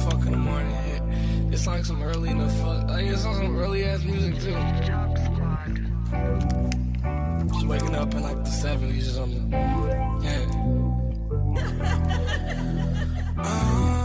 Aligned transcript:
fuck 0.00 0.24
in 0.26 0.32
the 0.32 0.38
morning. 0.38 0.70
Yeah. 0.70 1.52
It's 1.52 1.66
like 1.66 1.84
some 1.84 2.02
early 2.02 2.30
in 2.30 2.38
the 2.38 2.48
fuck. 2.48 2.88
Like 2.88 3.06
it's 3.06 3.24
on 3.24 3.34
some 3.34 3.56
early 3.58 3.84
ass 3.84 4.02
music 4.04 4.34
too. 4.40 4.56
Just 7.52 7.66
waking 7.66 7.94
up 7.94 8.14
in 8.14 8.22
like 8.22 8.36
the 8.36 8.50
70s 8.50 9.08
or 9.08 9.12
something. 9.12 9.52
Yeah. 10.22 10.46
Oh, 13.38 13.96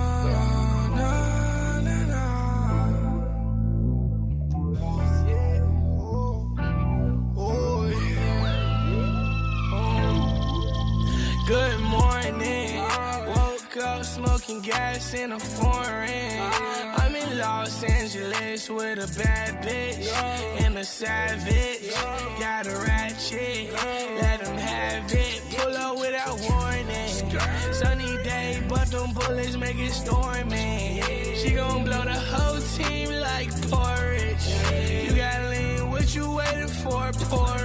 smoking 14.15 14.61
gas 14.61 15.13
in 15.13 15.33
a 15.33 15.39
foreign. 15.39 16.39
I'm 17.01 17.13
in 17.13 17.37
Los 17.37 17.83
Angeles 17.83 18.69
with 18.69 18.97
a 18.97 19.09
bad 19.19 19.61
bitch 19.61 20.07
and 20.63 20.77
a 20.77 20.85
savage. 20.85 21.91
Got 22.39 22.65
a 22.67 22.77
ratchet, 22.87 23.73
let 24.21 24.39
him 24.39 24.57
have 24.57 25.13
it. 25.13 25.41
Pull 25.51 25.75
up 25.75 25.99
without 25.99 26.39
warning. 26.49 27.11
Sunny 27.73 28.15
day, 28.23 28.63
but 28.69 28.87
them 28.89 29.11
bullets 29.11 29.57
make 29.57 29.79
it 29.79 29.91
stormy. 29.91 31.01
She 31.35 31.51
gon' 31.51 31.83
blow 31.83 32.05
the 32.05 32.19
whole 32.31 32.61
team 32.77 33.09
like 33.29 33.49
porridge. 33.69 34.47
You 35.03 35.13
gotta 35.17 35.49
lean, 35.49 35.89
what 35.91 36.15
you 36.15 36.31
waiting 36.31 36.69
for? 36.69 37.11
Pour 37.29 37.55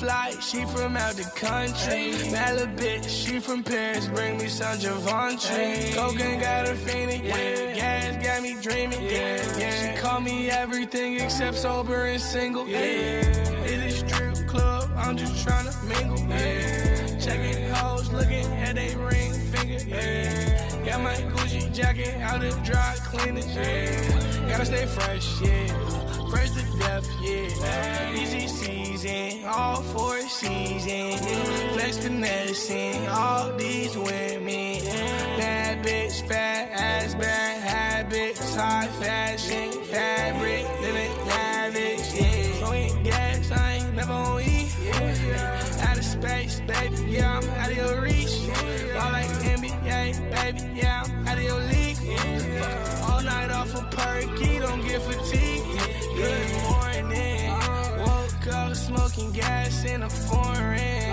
flight, 0.00 0.42
she 0.42 0.64
from 0.64 0.96
out 0.96 1.14
the 1.14 1.24
country. 1.36 2.12
Little 2.32 2.66
bitch, 2.74 3.06
she 3.06 3.38
from 3.38 3.62
Paris, 3.62 4.08
bring 4.08 4.38
me 4.38 4.48
some 4.48 4.78
Javante. 4.78 5.94
Cocaine 5.94 6.40
got 6.40 6.66
her 6.66 6.74
feeling, 6.74 7.22
yeah. 7.22 7.74
Gas 7.74 8.24
got 8.24 8.42
me 8.42 8.56
dreaming, 8.62 9.02
yeah, 9.02 9.58
yeah. 9.58 9.94
She 9.94 10.00
call 10.00 10.20
me 10.20 10.50
everything 10.50 11.20
except 11.20 11.58
sober 11.58 12.06
and 12.06 12.20
single, 12.20 12.66
yeah. 12.66 13.68
It 13.72 13.80
is 13.88 13.98
strip 13.98 14.48
club, 14.48 14.90
I'm 14.96 15.18
just 15.18 15.46
trying 15.46 15.68
to 15.70 15.76
mingle, 15.84 16.18
yeah. 16.28 17.18
Checking 17.20 17.68
hoes, 17.74 18.10
looking 18.10 18.46
at 18.64 18.76
they 18.76 18.94
ring 18.96 19.34
finger, 19.52 19.84
yeah. 19.86 20.84
Got 20.86 21.02
my 21.02 21.14
Gucci 21.32 21.72
jacket 21.74 22.14
out 22.22 22.42
of 22.42 22.62
dry 22.62 22.94
cleaners, 23.04 23.54
yeah. 23.54 24.48
Gotta 24.48 24.64
stay 24.64 24.86
fresh, 24.86 25.40
yeah. 25.42 25.89
Fresh 26.30 26.50
to 26.50 26.62
death, 26.78 27.08
yeah. 27.20 28.14
Easy 28.14 28.46
season, 28.46 29.44
all 29.46 29.82
four 29.82 30.20
seasons. 30.20 31.20
Flex 31.74 31.98
finessing, 31.98 33.08
all 33.08 33.52
these 33.56 33.96
women. 33.96 34.78
Bad 35.38 35.84
bitch, 35.84 36.26
fat 36.28 36.70
ass, 36.72 37.14
bad 37.14 37.62
habits. 37.62 38.54
High 38.54 38.86
fashion, 39.00 39.72
fabric, 39.84 40.64
living 40.80 41.10
lavish, 41.26 42.14
yeah. 42.14 42.60
So 42.60 42.72
ain't 42.72 43.04
gas, 43.04 43.50
I 43.50 43.72
ain't 43.74 43.94
never 43.94 44.12
on 44.12 44.40
E, 44.42 44.68
yeah. 44.84 45.88
Out 45.88 45.98
of 45.98 46.04
space, 46.04 46.60
baby, 46.60 46.96
yeah, 47.10 47.38
I'm 47.38 47.50
out 47.50 47.70
of 47.70 47.76
your 47.76 48.00
reach. 48.02 48.48
All 49.00 49.12
like 49.12 49.26
NBA, 49.56 50.30
baby, 50.30 50.70
yeah, 50.80 51.02
I'm 51.04 51.26
out 51.28 51.38
of 51.38 51.42
your 51.42 51.60
league. 51.72 51.98
All 53.08 53.22
night 53.22 53.50
off 53.50 53.74
a 53.74 53.82
perky, 53.96 54.58
don't 54.60 54.82
get 54.86 55.02
fatigued. 55.02 55.69
Good 56.20 56.52
morning. 56.68 57.50
Woke 58.04 58.46
up 58.52 58.74
smoking 58.76 59.32
gas 59.32 59.84
in 59.86 60.02
a 60.02 60.10
foreign. 60.10 61.12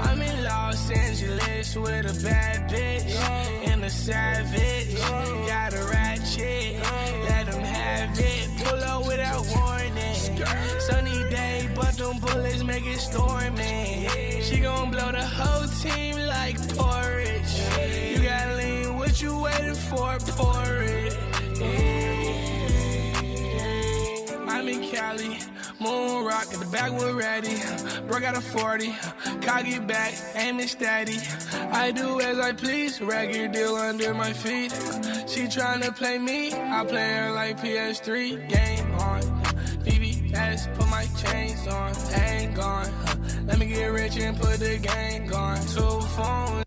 I'm 0.00 0.22
in 0.22 0.44
Los 0.44 0.90
Angeles 0.90 1.76
with 1.76 2.06
a 2.06 2.24
bad 2.24 2.70
bitch 2.70 3.14
and 3.68 3.84
a 3.84 3.90
savage. 3.90 4.96
Got 5.46 5.74
a 5.74 5.84
ratchet, 5.92 6.80
let 7.28 7.48
him 7.48 7.60
have 7.60 8.18
it. 8.18 8.64
Pull 8.64 8.82
up 8.82 9.06
without 9.06 9.44
warning. 9.54 10.14
Sunny 10.80 11.28
day, 11.28 11.68
but 11.74 11.94
them 11.98 12.18
bullets 12.18 12.62
make 12.64 12.86
it 12.86 12.98
stormy. 12.98 14.08
She 14.40 14.60
gon' 14.60 14.90
blow 14.90 15.12
the 15.12 15.26
whole 15.38 15.68
team 15.82 16.16
like 16.26 16.56
porridge. 16.74 17.60
You 18.10 18.22
gotta 18.22 18.56
lean, 18.56 18.96
what 18.96 19.20
you 19.20 19.38
waiting 19.38 19.74
for? 19.74 20.16
Pour 20.38 20.95
Cali, 24.96 25.38
moon 25.78 26.24
rock 26.24 26.46
at 26.54 26.58
the 26.58 26.68
backwood 26.72 27.14
ready. 27.16 27.60
Broke 28.08 28.22
out 28.22 28.34
a 28.34 28.40
40, 28.40 28.92
cock 29.42 29.66
it 29.66 29.86
back, 29.86 30.14
aim 30.34 30.58
it 30.58 30.70
steady. 30.70 31.18
I 31.70 31.92
do 31.92 32.18
as 32.20 32.38
I 32.38 32.52
please, 32.54 32.98
record 33.02 33.52
deal 33.52 33.74
under 33.74 34.14
my 34.14 34.32
feet. 34.32 34.72
She 35.28 35.42
tryna 35.48 35.94
play 35.94 36.16
me, 36.18 36.54
I 36.54 36.82
play 36.86 37.12
her 37.12 37.30
like 37.32 37.60
PS3. 37.60 38.48
Game 38.48 38.94
on, 38.94 39.20
VVS, 39.84 40.74
put 40.74 40.88
my 40.88 41.04
chains 41.20 41.66
on, 41.66 41.92
hang 41.94 42.54
gone. 42.54 42.90
Let 43.46 43.58
me 43.58 43.66
get 43.66 43.88
rich 43.88 44.16
and 44.16 44.34
put 44.34 44.60
the 44.60 44.78
gang 44.78 45.30
on. 45.34 45.58
Two 45.66 46.00
phones. 46.16 46.65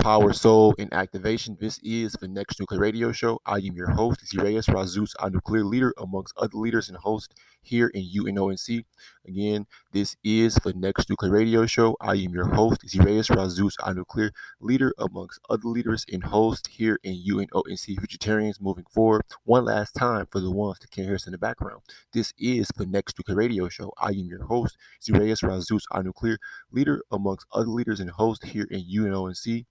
Power, 0.00 0.32
Soul, 0.32 0.74
and 0.78 0.90
Activation. 0.94 1.58
This 1.60 1.78
is 1.82 2.12
the 2.14 2.26
Next 2.26 2.58
Nuclear 2.58 2.80
Radio 2.80 3.12
Show. 3.12 3.38
I 3.44 3.56
am 3.56 3.76
your 3.76 3.90
host, 3.90 4.20
Zirayas 4.24 4.66
Razus, 4.66 5.14
a 5.20 5.28
nuclear 5.28 5.62
leader 5.62 5.92
amongst 5.98 6.32
other 6.38 6.56
leaders 6.56 6.88
and 6.88 6.96
hosts 6.96 7.34
here 7.60 7.88
in 7.88 8.08
UNONC. 8.10 8.86
Again, 9.28 9.66
this 9.92 10.16
is 10.24 10.54
the 10.54 10.72
Next 10.72 11.10
Nuclear 11.10 11.32
Radio 11.32 11.66
Show. 11.66 11.98
I 12.00 12.14
am 12.14 12.30
your 12.30 12.46
host, 12.46 12.80
Zirayas 12.86 13.28
Razus, 13.28 13.74
a 13.84 13.92
nuclear 13.92 14.32
leader 14.58 14.94
amongst 14.96 15.38
other 15.50 15.68
leaders 15.68 16.06
and 16.10 16.24
hosts 16.24 16.70
here 16.70 16.98
in 17.02 17.22
UNONC 17.22 17.98
Futurtarians 17.98 18.58
moving 18.58 18.86
forward. 18.90 19.22
One 19.44 19.66
last 19.66 19.94
time 19.94 20.24
for 20.24 20.40
the 20.40 20.50
ones 20.50 20.78
that 20.78 20.90
can't 20.90 21.08
hear 21.08 21.16
us 21.16 21.26
in 21.26 21.32
the 21.32 21.38
background. 21.38 21.82
This 22.14 22.32
is 22.38 22.68
the 22.74 22.86
Next 22.86 23.18
Nuclear 23.18 23.36
Radio 23.36 23.68
Show. 23.68 23.92
I 23.98 24.12
am 24.12 24.24
your 24.24 24.44
host, 24.44 24.78
Zirayas 25.02 25.42
Razus, 25.42 25.82
a 25.92 26.02
nuclear 26.02 26.38
leader 26.72 27.02
amongst 27.10 27.44
other 27.52 27.68
leaders 27.68 28.00
and 28.00 28.08
hosts 28.08 28.46
here 28.48 28.66
in 28.70 28.80
UNONC 28.80 29.66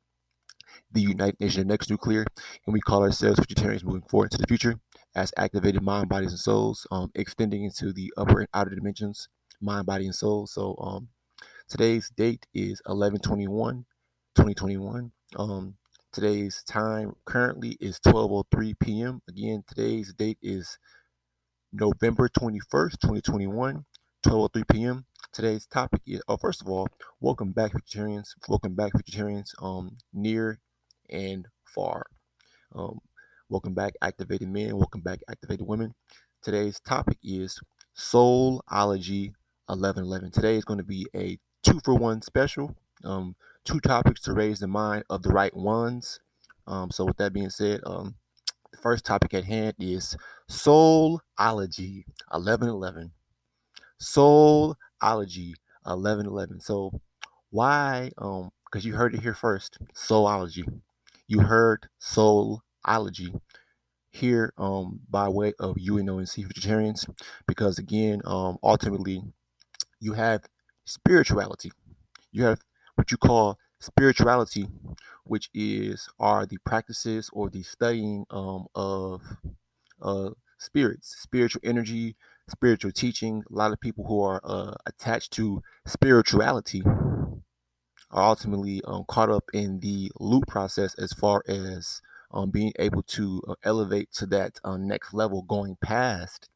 the 0.91 1.01
United 1.01 1.39
Nations 1.39 1.65
Next 1.65 1.89
Nuclear, 1.89 2.25
and 2.65 2.73
we 2.73 2.79
call 2.81 3.03
ourselves 3.03 3.39
futurtarians 3.39 3.83
moving 3.83 4.03
forward 4.03 4.31
into 4.31 4.37
the 4.37 4.47
future 4.47 4.79
as 5.15 5.33
activated 5.37 5.81
mind, 5.81 6.09
bodies, 6.09 6.31
and 6.31 6.39
souls, 6.39 6.85
um, 6.91 7.11
extending 7.15 7.63
into 7.63 7.91
the 7.91 8.13
upper 8.17 8.39
and 8.39 8.49
outer 8.53 8.75
dimensions, 8.75 9.27
mind, 9.61 9.85
body, 9.85 10.05
and 10.05 10.15
soul. 10.15 10.47
So 10.47 10.75
um, 10.79 11.09
today's 11.67 12.09
date 12.15 12.45
is 12.53 12.81
11 12.87 13.19
21 13.19 13.85
2021. 14.35 15.11
Um, 15.37 15.75
today's 16.11 16.63
time 16.63 17.15
currently 17.25 17.77
is 17.79 17.99
12.03 17.99 18.79
p.m. 18.79 19.21
Again, 19.27 19.63
today's 19.67 20.13
date 20.13 20.37
is 20.41 20.77
November 21.71 22.29
21st, 22.29 22.99
2021, 22.99 23.85
12.03 24.25 24.67
p.m. 24.71 25.05
Today's 25.31 25.67
topic 25.67 26.01
is, 26.07 26.21
oh, 26.27 26.37
first 26.37 26.61
of 26.61 26.69
all, 26.69 26.87
welcome 27.19 27.51
back, 27.51 27.73
futurtarians. 27.73 28.29
Welcome 28.47 28.73
back, 28.73 28.93
futurtarians, 28.93 29.53
um, 29.61 29.97
near 30.11 30.59
and 31.09 31.47
far. 31.65 32.07
Um, 32.73 32.99
welcome 33.47 33.73
back, 33.73 33.93
activated 34.01 34.49
men. 34.49 34.75
Welcome 34.75 35.01
back, 35.01 35.19
activated 35.29 35.67
women. 35.67 35.93
Today's 36.41 36.79
topic 36.79 37.19
is 37.23 37.59
Soulology 37.95 39.33
1111. 39.67 40.31
Today 40.31 40.55
is 40.55 40.65
going 40.65 40.79
to 40.79 40.83
be 40.85 41.05
a 41.15 41.37
two 41.63 41.79
for 41.83 41.93
one 41.93 42.21
special. 42.21 42.75
Um, 43.03 43.35
two 43.65 43.79
topics 43.79 44.21
to 44.21 44.33
raise 44.33 44.59
the 44.59 44.67
mind 44.67 45.03
of 45.09 45.21
the 45.21 45.29
right 45.29 45.55
ones. 45.55 46.19
Um, 46.65 46.89
so, 46.89 47.05
with 47.05 47.17
that 47.17 47.33
being 47.33 47.49
said, 47.49 47.81
um, 47.85 48.15
the 48.71 48.77
first 48.77 49.05
topic 49.05 49.33
at 49.33 49.45
hand 49.45 49.75
is 49.79 50.17
Soulology 50.49 52.03
1111. 52.31 53.11
Soulology 55.01 55.53
1111. 55.83 56.59
So, 56.61 56.99
why? 57.49 58.11
Um, 58.17 58.51
because 58.65 58.85
you 58.85 58.95
heard 58.95 59.15
it 59.15 59.21
here 59.21 59.33
first. 59.33 59.79
Soulology. 59.95 60.63
You 61.27 61.41
heard 61.41 61.87
Soulology 61.99 63.39
here 64.11 64.53
um, 64.57 64.99
by 65.09 65.29
way 65.29 65.53
of 65.59 65.75
UNONC 65.75 66.45
futurtarians, 66.47 67.09
because 67.47 67.77
again, 67.77 68.21
um, 68.25 68.57
ultimately, 68.63 69.21
you 69.99 70.13
have 70.13 70.43
spirituality. 70.85 71.71
You 72.31 72.45
have 72.45 72.59
what 72.95 73.11
you 73.11 73.17
call 73.17 73.57
spirituality, 73.79 74.67
which 75.23 75.49
is 75.53 76.09
are 76.19 76.45
the 76.45 76.57
practices 76.65 77.29
or 77.33 77.49
the 77.49 77.63
studying 77.63 78.25
um, 78.29 78.65
of 78.75 79.21
uh, 80.01 80.29
spirits, 80.57 81.15
spiritual 81.19 81.61
energy, 81.63 82.15
spiritual 82.49 82.91
teaching. 82.91 83.43
A 83.49 83.53
lot 83.53 83.71
of 83.71 83.79
people 83.79 84.05
who 84.05 84.21
are 84.21 84.41
uh, 84.43 84.75
attached 84.85 85.31
to 85.33 85.61
spirituality 85.85 86.83
are 88.11 88.23
ultimately 88.23 88.81
um, 88.85 89.05
caught 89.07 89.29
up 89.29 89.45
in 89.53 89.79
the 89.79 90.11
loop 90.19 90.47
process 90.47 90.95
as 90.95 91.13
far 91.13 91.43
as 91.47 92.01
um, 92.31 92.49
being 92.51 92.73
able 92.79 93.03
to 93.03 93.41
uh, 93.47 93.55
elevate 93.63 94.11
to 94.13 94.25
that 94.27 94.59
uh, 94.63 94.77
next 94.77 95.13
level, 95.13 95.41
going 95.43 95.77
past, 95.81 96.49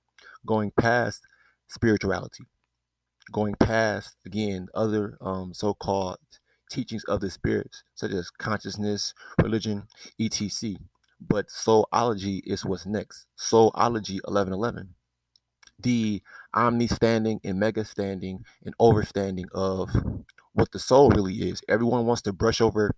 going 0.46 0.72
past 0.72 1.22
spirituality, 1.68 2.46
going 3.32 3.56
past 3.56 4.16
again 4.26 4.68
other 4.74 5.18
um, 5.22 5.54
so-called 5.54 6.18
teachings 6.70 7.04
of 7.06 7.22
the 7.22 7.30
spirits, 7.30 7.84
such 7.96 8.12
as 8.12 8.30
consciousness, 8.30 9.14
religion, 9.42 9.84
etc. 10.20 10.78
But 11.26 11.48
soulology 11.48 12.42
is 12.46 12.66
what's 12.66 12.86
next. 12.86 13.28
Soulology 13.38 14.20
1111 14.26 14.96
the 15.84 16.22
omni 16.54 16.88
standing 16.88 17.40
and 17.44 17.60
mega 17.60 17.86
standing 17.86 18.44
and 18.66 18.78
overstanding 18.78 19.46
of 19.54 19.90
what 20.54 20.72
the 20.72 20.80
soul 20.80 21.10
really 21.10 21.36
is. 21.36 21.62
Everyone 21.68 22.06
wants 22.06 22.22
to 22.24 22.34
brush 22.34 22.62
over 22.62 22.92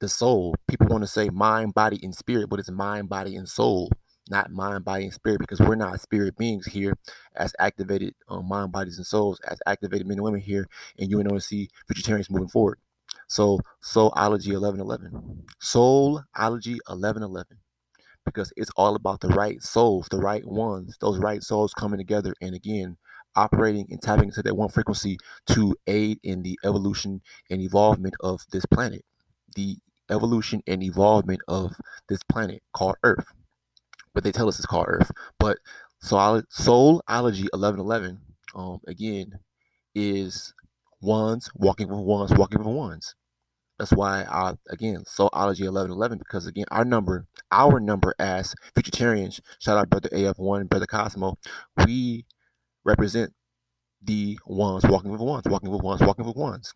the 0.00 0.08
soul. 0.08 0.54
People 0.68 0.88
want 0.88 1.02
to 1.02 1.08
say 1.08 1.30
mind, 1.30 1.74
body, 1.74 1.98
and 2.02 2.14
spirit, 2.14 2.48
but 2.48 2.58
it's 2.58 2.70
mind, 2.70 3.08
body, 3.08 3.36
and 3.36 3.48
soul, 3.48 3.90
not 4.28 4.50
mind, 4.50 4.84
body, 4.84 5.04
and 5.04 5.14
spirit, 5.14 5.40
because 5.40 5.60
we're 5.60 5.74
not 5.74 6.00
spirit 6.00 6.36
beings 6.36 6.66
here 6.66 6.96
as 7.36 7.54
activated 7.58 8.14
um, 8.28 8.46
mind, 8.46 8.72
bodies, 8.72 8.98
and 8.98 9.06
souls, 9.06 9.40
as 9.48 9.58
activated 9.66 10.06
men 10.06 10.18
and 10.18 10.24
women 10.24 10.40
here 10.40 10.66
in 10.98 11.10
UNONC 11.10 11.68
futurtarians 11.90 12.30
moving 12.30 12.48
forward. 12.48 12.78
So, 13.28 13.60
Soulology 13.82 14.52
1111. 14.52 15.44
Soulology 15.60 16.78
1111 16.86 17.58
because 18.24 18.52
it's 18.56 18.70
all 18.76 18.94
about 18.94 19.20
the 19.20 19.28
right 19.28 19.62
souls, 19.62 20.08
the 20.10 20.18
right 20.18 20.46
ones, 20.46 20.96
those 21.00 21.18
right 21.18 21.42
souls 21.42 21.72
coming 21.74 21.98
together 21.98 22.34
and 22.40 22.54
again 22.54 22.96
operating 23.36 23.86
and 23.90 24.00
tapping 24.00 24.26
into 24.26 24.42
that 24.42 24.56
one 24.56 24.68
frequency 24.68 25.18
to 25.46 25.74
aid 25.86 26.18
in 26.22 26.42
the 26.42 26.58
evolution 26.64 27.20
and 27.50 27.60
evolvement 27.60 28.14
of 28.20 28.42
this 28.52 28.64
planet. 28.66 29.04
The 29.56 29.76
evolution 30.10 30.62
and 30.66 30.82
evolvement 30.82 31.40
of 31.48 31.72
this 32.08 32.20
planet 32.30 32.62
called 32.72 32.96
Earth. 33.02 33.26
But 34.14 34.24
they 34.24 34.32
tell 34.32 34.48
us 34.48 34.58
it's 34.58 34.66
called 34.66 34.86
Earth. 34.88 35.10
But 35.38 35.58
Soulology 36.02 37.48
1111, 37.52 38.20
um, 38.54 38.80
again, 38.86 39.38
is 39.94 40.52
ones 41.00 41.50
walking 41.54 41.88
with 41.88 42.00
ones, 42.00 42.32
walking 42.32 42.58
with 42.58 42.68
ones. 42.68 43.14
That's 43.78 43.92
why 43.92 44.24
I 44.30 44.54
again 44.70 45.04
Soulology 45.04 45.62
eleven 45.62 45.90
eleven 45.90 46.18
because 46.18 46.46
again 46.46 46.66
our 46.70 46.84
number 46.84 47.26
our 47.50 47.80
number 47.80 48.14
as 48.18 48.54
futurtarians 48.76 49.40
shout 49.58 49.76
out 49.76 49.90
brother 49.90 50.08
AF1 50.10 50.68
brother 50.68 50.86
Cosmo 50.86 51.36
we 51.84 52.24
represent 52.84 53.32
the 54.02 54.38
ones 54.46 54.84
walking 54.86 55.10
with 55.10 55.20
ones 55.20 55.44
walking 55.46 55.70
with 55.70 55.82
ones 55.82 56.00
walking 56.02 56.24
with 56.26 56.36
ones 56.36 56.72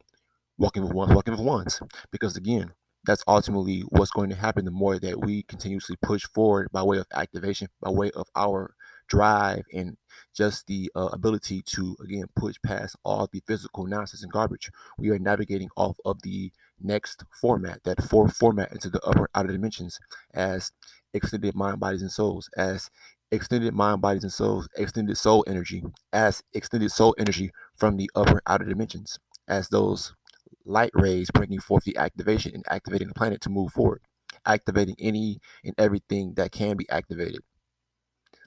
walking 0.58 0.82
with 0.82 0.92
ones 0.92 1.14
walking 1.14 1.32
with 1.32 1.40
ones. 1.40 1.80
Because 2.10 2.36
again 2.36 2.72
that's 3.04 3.22
ultimately 3.28 3.80
what's 3.90 4.10
going 4.10 4.28
to 4.28 4.36
happen 4.36 4.64
the 4.64 4.70
more 4.70 4.98
that 4.98 5.20
we 5.20 5.44
continuously 5.44 5.96
push 6.02 6.24
forward 6.34 6.68
by 6.72 6.82
way 6.82 6.98
of 6.98 7.06
activation 7.14 7.68
by 7.80 7.90
way 7.90 8.10
of 8.12 8.26
our 8.36 8.74
drive 9.08 9.62
and 9.72 9.96
just 10.36 10.66
the 10.66 10.90
uh, 10.96 11.08
ability 11.12 11.62
to 11.62 11.96
again 12.02 12.24
push 12.36 12.56
past 12.66 12.96
all 13.04 13.28
the 13.32 13.42
physical 13.46 13.86
nonsense 13.86 14.22
and 14.22 14.32
garbage 14.32 14.70
we 14.98 15.10
are 15.10 15.18
navigating 15.18 15.70
off 15.76 15.96
of 16.04 16.20
the 16.22 16.52
next 16.82 17.24
format, 17.40 17.82
that 17.84 18.02
fourth 18.04 18.36
format 18.36 18.72
into 18.72 18.90
the 18.90 19.00
upper 19.02 19.28
outer 19.34 19.52
dimensions 19.52 19.98
as 20.34 20.72
extended 21.14 21.54
mind, 21.54 21.80
bodies, 21.80 22.02
and 22.02 22.10
souls, 22.12 22.48
as 22.56 22.90
extended 23.30 23.74
mind, 23.74 24.00
bodies, 24.00 24.22
and 24.24 24.32
souls, 24.32 24.68
extended 24.76 25.16
soul 25.16 25.44
energy, 25.46 25.82
as 26.12 26.42
extended 26.54 26.90
soul 26.90 27.14
energy 27.18 27.50
from 27.76 27.96
the 27.96 28.10
upper 28.14 28.40
outer 28.46 28.64
dimensions, 28.64 29.18
as 29.48 29.68
those 29.68 30.14
light 30.64 30.90
rays 30.94 31.30
bringing 31.32 31.60
forth 31.60 31.84
the 31.84 31.96
activation 31.96 32.52
and 32.54 32.64
activating 32.70 33.08
the 33.08 33.14
planet 33.14 33.40
to 33.42 33.50
move 33.50 33.72
forward. 33.72 34.00
activating 34.46 34.96
any 34.98 35.40
and 35.64 35.74
everything 35.78 36.34
that 36.34 36.52
can 36.52 36.76
be 36.76 36.88
activated. 36.90 37.40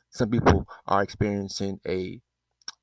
Some 0.09 0.29
people 0.29 0.67
are 0.85 1.01
experiencing 1.01 1.79
a 1.88 2.21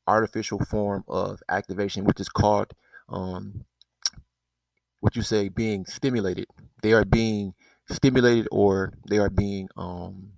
artificial 0.07 0.61
form 0.65 1.05
of 1.09 1.43
activation, 1.49 2.05
which 2.05 2.21
is 2.21 2.29
called 2.29 2.73
um, 3.09 3.67
what 5.01 5.17
you 5.17 5.23
say 5.23 5.49
being 5.49 5.87
stimulated. 5.87 6.47
They 6.83 6.93
are 6.93 7.05
being 7.05 7.55
stimulated 7.91 8.49
or 8.53 8.93
they 9.09 9.19
are 9.19 9.31
being 9.31 9.69
um 9.77 10.33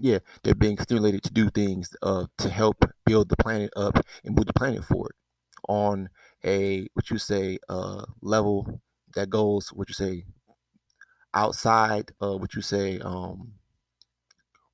yeah, 0.00 0.18
they're 0.42 0.54
being 0.54 0.78
stimulated 0.78 1.22
to 1.24 1.32
do 1.32 1.48
things 1.50 1.96
uh, 2.02 2.26
to 2.38 2.50
help 2.50 2.84
build 3.06 3.28
the 3.30 3.36
planet 3.36 3.70
up 3.76 3.98
and 4.24 4.36
move 4.36 4.46
the 4.46 4.52
planet 4.52 4.84
forward 4.84 5.14
on 5.68 6.10
a 6.44 6.86
what 6.94 7.10
you 7.10 7.18
say 7.18 7.58
uh, 7.68 8.04
level 8.22 8.80
that 9.14 9.30
goes 9.30 9.68
what 9.70 9.88
you 9.88 9.94
say 9.94 10.24
outside 11.34 12.12
of 12.20 12.40
what 12.40 12.54
you 12.54 12.62
say 12.62 12.98
um, 13.00 13.52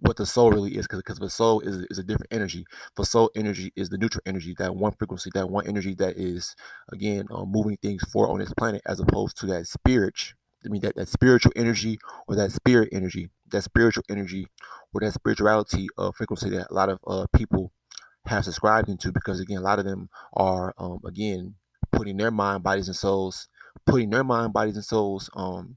what 0.02 0.16
the 0.16 0.26
soul 0.26 0.50
really 0.50 0.76
is 0.76 0.86
because 0.86 1.18
the 1.18 1.30
soul 1.30 1.60
is, 1.60 1.86
is 1.90 1.98
a 1.98 2.02
different 2.02 2.32
energy 2.32 2.64
the 2.96 3.04
soul 3.04 3.30
energy 3.34 3.72
is 3.76 3.88
the 3.88 3.98
neutral 3.98 4.22
energy 4.26 4.54
that 4.58 4.74
one 4.74 4.92
frequency 4.92 5.30
that 5.34 5.48
one 5.48 5.66
energy 5.66 5.94
that 5.94 6.16
is 6.16 6.54
again 6.92 7.26
uh, 7.30 7.44
moving 7.44 7.76
things 7.78 8.02
forward 8.10 8.32
on 8.32 8.38
this 8.38 8.52
planet 8.54 8.82
as 8.86 9.00
opposed 9.00 9.36
to 9.36 9.46
that 9.46 9.66
spirit 9.66 10.34
I 10.64 10.68
mean 10.68 10.82
that, 10.82 10.96
that 10.96 11.08
spiritual 11.08 11.52
energy 11.56 11.98
or 12.28 12.36
that 12.36 12.52
spirit 12.52 12.88
energy, 12.92 13.30
that 13.50 13.62
spiritual 13.62 14.04
energy 14.08 14.46
or 14.92 15.00
that 15.00 15.12
spirituality 15.12 15.88
uh, 15.98 16.12
frequency 16.12 16.50
that 16.50 16.70
a 16.70 16.74
lot 16.74 16.88
of 16.88 16.98
uh, 17.06 17.26
people 17.34 17.72
have 18.26 18.44
subscribed 18.44 18.88
into 18.88 19.10
because 19.10 19.40
again 19.40 19.58
a 19.58 19.62
lot 19.62 19.78
of 19.78 19.84
them 19.84 20.08
are 20.34 20.74
um, 20.78 21.00
again 21.06 21.54
putting 21.90 22.16
their 22.16 22.30
mind, 22.30 22.62
bodies, 22.62 22.88
and 22.88 22.96
souls, 22.96 23.48
putting 23.86 24.10
their 24.10 24.24
mind, 24.24 24.52
bodies, 24.52 24.76
and 24.76 24.84
souls 24.84 25.28
um, 25.34 25.76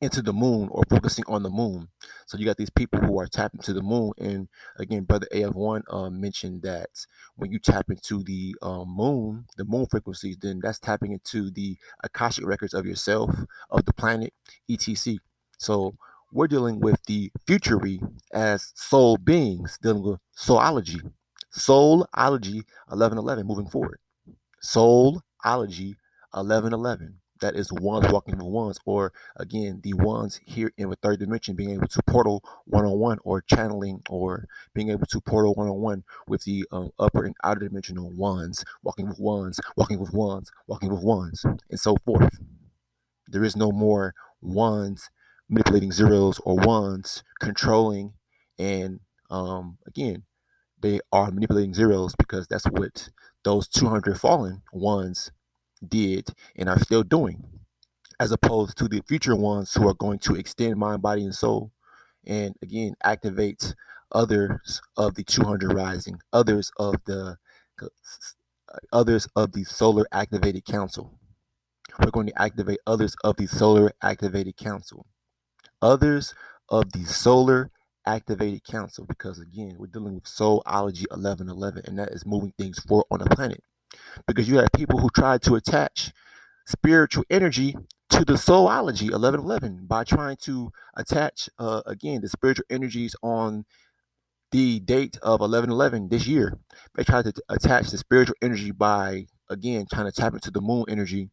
into 0.00 0.22
the 0.22 0.32
moon 0.32 0.68
or 0.70 0.82
focusing 0.88 1.24
on 1.26 1.42
the 1.42 1.50
moon. 1.50 1.88
So 2.26 2.38
you 2.38 2.46
got 2.46 2.56
these 2.56 2.70
people 2.70 3.00
who 3.00 3.18
are 3.20 3.26
tapping 3.26 3.60
to 3.62 3.72
the 3.72 3.82
moon. 3.82 4.12
And 4.18 4.48
again, 4.78 5.04
Brother 5.04 5.26
AF1 5.32 5.82
uh, 5.90 6.10
mentioned 6.10 6.62
that 6.62 6.88
when 7.36 7.52
you 7.52 7.58
tap 7.58 7.90
into 7.90 8.22
the 8.22 8.56
uh, 8.62 8.84
moon, 8.84 9.46
the 9.56 9.64
moon 9.64 9.86
frequencies, 9.90 10.38
then 10.40 10.60
that's 10.62 10.78
tapping 10.78 11.12
into 11.12 11.50
the 11.50 11.76
Akashic 12.02 12.46
records 12.46 12.72
of 12.72 12.86
yourself, 12.86 13.34
of 13.70 13.84
the 13.84 13.92
planet, 13.92 14.32
etc. 14.70 15.18
So 15.58 15.94
we're 16.32 16.48
dealing 16.48 16.80
with 16.80 17.00
the 17.06 17.30
futury 17.46 18.00
as 18.32 18.72
soul 18.74 19.18
beings, 19.18 19.78
dealing 19.82 20.02
with 20.02 20.20
soulology. 20.36 21.00
Soulology 21.52 22.62
1111 22.88 23.46
moving 23.46 23.68
forward. 23.68 23.98
Soulology 24.62 25.96
1111 26.32 27.20
that 27.40 27.56
is 27.56 27.72
ones 27.72 28.10
walking 28.12 28.36
with 28.36 28.46
ones, 28.46 28.78
or 28.84 29.12
again, 29.36 29.80
the 29.82 29.94
ones 29.94 30.40
here 30.44 30.72
in 30.76 30.90
the 30.90 30.96
third 30.96 31.18
dimension 31.20 31.56
being 31.56 31.70
able 31.70 31.88
to 31.88 32.02
portal 32.06 32.42
one 32.66 32.84
on 32.84 32.98
one, 32.98 33.18
or 33.24 33.42
channeling, 33.42 34.02
or 34.08 34.46
being 34.74 34.90
able 34.90 35.06
to 35.06 35.20
portal 35.20 35.54
one 35.54 35.68
on 35.68 35.76
one 35.80 36.04
with 36.26 36.44
the 36.44 36.64
um, 36.72 36.90
upper 36.98 37.24
and 37.24 37.34
outer 37.44 37.68
dimensional 37.68 38.10
ones, 38.10 38.64
walking 38.82 39.08
with 39.08 39.18
ones, 39.18 39.60
walking 39.76 39.98
with 39.98 40.12
ones, 40.12 40.50
walking 40.66 40.92
with 40.92 41.02
ones, 41.02 41.44
and 41.44 41.80
so 41.80 41.96
forth. 42.04 42.38
There 43.28 43.44
is 43.44 43.56
no 43.56 43.70
more 43.70 44.14
ones 44.40 45.10
manipulating 45.48 45.92
zeros 45.92 46.40
or 46.40 46.56
ones 46.56 47.22
controlling, 47.40 48.14
and 48.58 49.00
um, 49.30 49.78
again, 49.86 50.24
they 50.80 51.00
are 51.12 51.30
manipulating 51.30 51.74
zeros 51.74 52.14
because 52.16 52.46
that's 52.48 52.64
what 52.64 53.10
those 53.44 53.68
200 53.68 54.18
fallen 54.18 54.62
ones 54.72 55.30
did 55.86 56.28
and 56.56 56.68
are 56.68 56.78
still 56.78 57.02
doing, 57.02 57.42
as 58.18 58.32
opposed 58.32 58.76
to 58.78 58.88
the 58.88 59.02
future 59.08 59.36
ones 59.36 59.74
who 59.74 59.88
are 59.88 59.94
going 59.94 60.18
to 60.20 60.36
extend 60.36 60.76
mind, 60.76 61.02
body, 61.02 61.24
and 61.24 61.34
soul, 61.34 61.72
and 62.26 62.54
again 62.62 62.94
activate 63.02 63.74
others 64.12 64.80
of 64.96 65.14
the 65.14 65.24
200 65.24 65.72
rising, 65.72 66.18
others 66.32 66.70
of 66.78 66.96
the 67.06 67.36
uh, 67.82 67.86
others 68.92 69.26
of 69.36 69.52
the 69.52 69.64
soular 69.64 70.04
activated 70.12 70.64
council. 70.64 71.18
We're 71.98 72.10
going 72.10 72.28
to 72.28 72.42
activate 72.42 72.78
others 72.86 73.16
of 73.24 73.36
the 73.36 73.46
soular 73.46 73.90
activated 74.02 74.56
council. 74.56 75.06
Others 75.82 76.34
of 76.68 76.92
the 76.92 77.00
soular 77.00 77.70
activated 78.06 78.64
council 78.64 79.04
because 79.06 79.38
again 79.38 79.76
we're 79.78 79.86
dealing 79.86 80.14
with 80.14 80.24
soulology 80.24 81.06
1111 81.10 81.82
and 81.86 81.98
that 81.98 82.08
is 82.10 82.24
moving 82.24 82.52
things 82.58 82.78
forward 82.80 83.04
on 83.10 83.18
the 83.18 83.26
planet 83.26 83.62
because 84.26 84.48
you 84.48 84.58
have 84.58 84.68
people 84.72 84.98
who 84.98 85.10
try 85.10 85.38
to 85.38 85.54
attach 85.54 86.12
spiritual 86.66 87.24
energy 87.30 87.76
to 88.10 88.24
the 88.24 88.34
soulology 88.34 89.10
1111 89.10 89.86
by 89.86 90.04
trying 90.04 90.36
to 90.36 90.70
attach 90.96 91.48
uh, 91.58 91.82
again 91.86 92.20
the 92.20 92.28
spiritual 92.28 92.64
energies 92.70 93.14
on 93.22 93.64
the 94.52 94.80
date 94.80 95.16
of 95.22 95.40
1111 95.40 96.08
this 96.08 96.26
year. 96.26 96.58
They 96.96 97.04
try 97.04 97.22
to 97.22 97.32
attach 97.48 97.90
the 97.90 97.98
spiritual 97.98 98.36
energy 98.42 98.72
by 98.72 99.26
again 99.48 99.86
trying 99.92 100.06
to 100.06 100.12
tap 100.12 100.34
into 100.34 100.50
the 100.50 100.60
moon 100.60 100.84
energy 100.88 101.30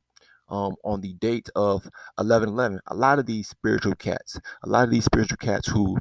um, 0.50 0.76
on 0.84 1.02
the 1.02 1.14
date 1.14 1.50
of 1.56 1.84
1111 2.16 2.80
a 2.88 2.96
lot 2.96 3.20
of 3.20 3.26
these 3.26 3.48
spiritual 3.48 3.94
cats 3.96 4.40
a 4.64 4.70
lot 4.70 4.86
of 4.86 4.92
these 4.92 5.06
spiritual 5.06 5.38
cats 5.38 5.68
who 5.68 5.98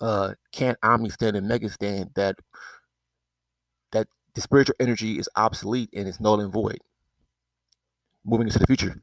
uh, 0.00 0.34
can't 0.52 0.78
omni 0.82 1.10
stand 1.10 1.36
and 1.36 1.48
mega 1.48 1.68
stand 1.68 2.10
that 2.14 2.36
the 4.36 4.42
spiritual 4.42 4.76
energy 4.78 5.18
is 5.18 5.28
obsolete 5.34 5.90
and 5.94 6.06
it's 6.06 6.20
null 6.20 6.40
and 6.40 6.52
void. 6.52 6.78
Moving 8.24 8.48
into 8.48 8.58
the 8.58 8.66
future, 8.66 9.00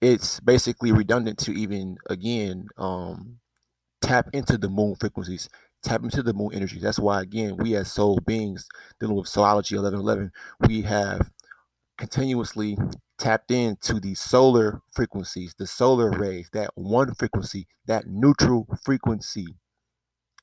it's 0.00 0.40
basically 0.40 0.92
redundant 0.92 1.38
to 1.38 1.52
even 1.52 1.96
again 2.10 2.68
um, 2.76 3.38
tap 4.02 4.28
into 4.34 4.58
the 4.58 4.68
moon 4.68 4.94
frequencies, 5.00 5.48
tap 5.82 6.02
into 6.02 6.22
the 6.22 6.34
moon 6.34 6.52
energy. 6.52 6.78
That's 6.78 6.98
why 6.98 7.22
again 7.22 7.56
we 7.56 7.74
as 7.76 7.90
soul 7.90 8.18
beings 8.26 8.68
dealing 9.00 9.16
with 9.16 9.26
soulology 9.26 9.80
1111, 9.80 10.32
we 10.68 10.82
have 10.82 11.30
continuously 11.96 12.76
tapped 13.18 13.50
into 13.50 14.00
the 14.00 14.14
solar 14.14 14.82
frequencies, 14.92 15.54
the 15.56 15.66
solar 15.66 16.10
rays, 16.10 16.50
that 16.52 16.70
one 16.74 17.14
frequency, 17.14 17.68
that 17.86 18.06
neutral 18.06 18.66
frequency, 18.84 19.54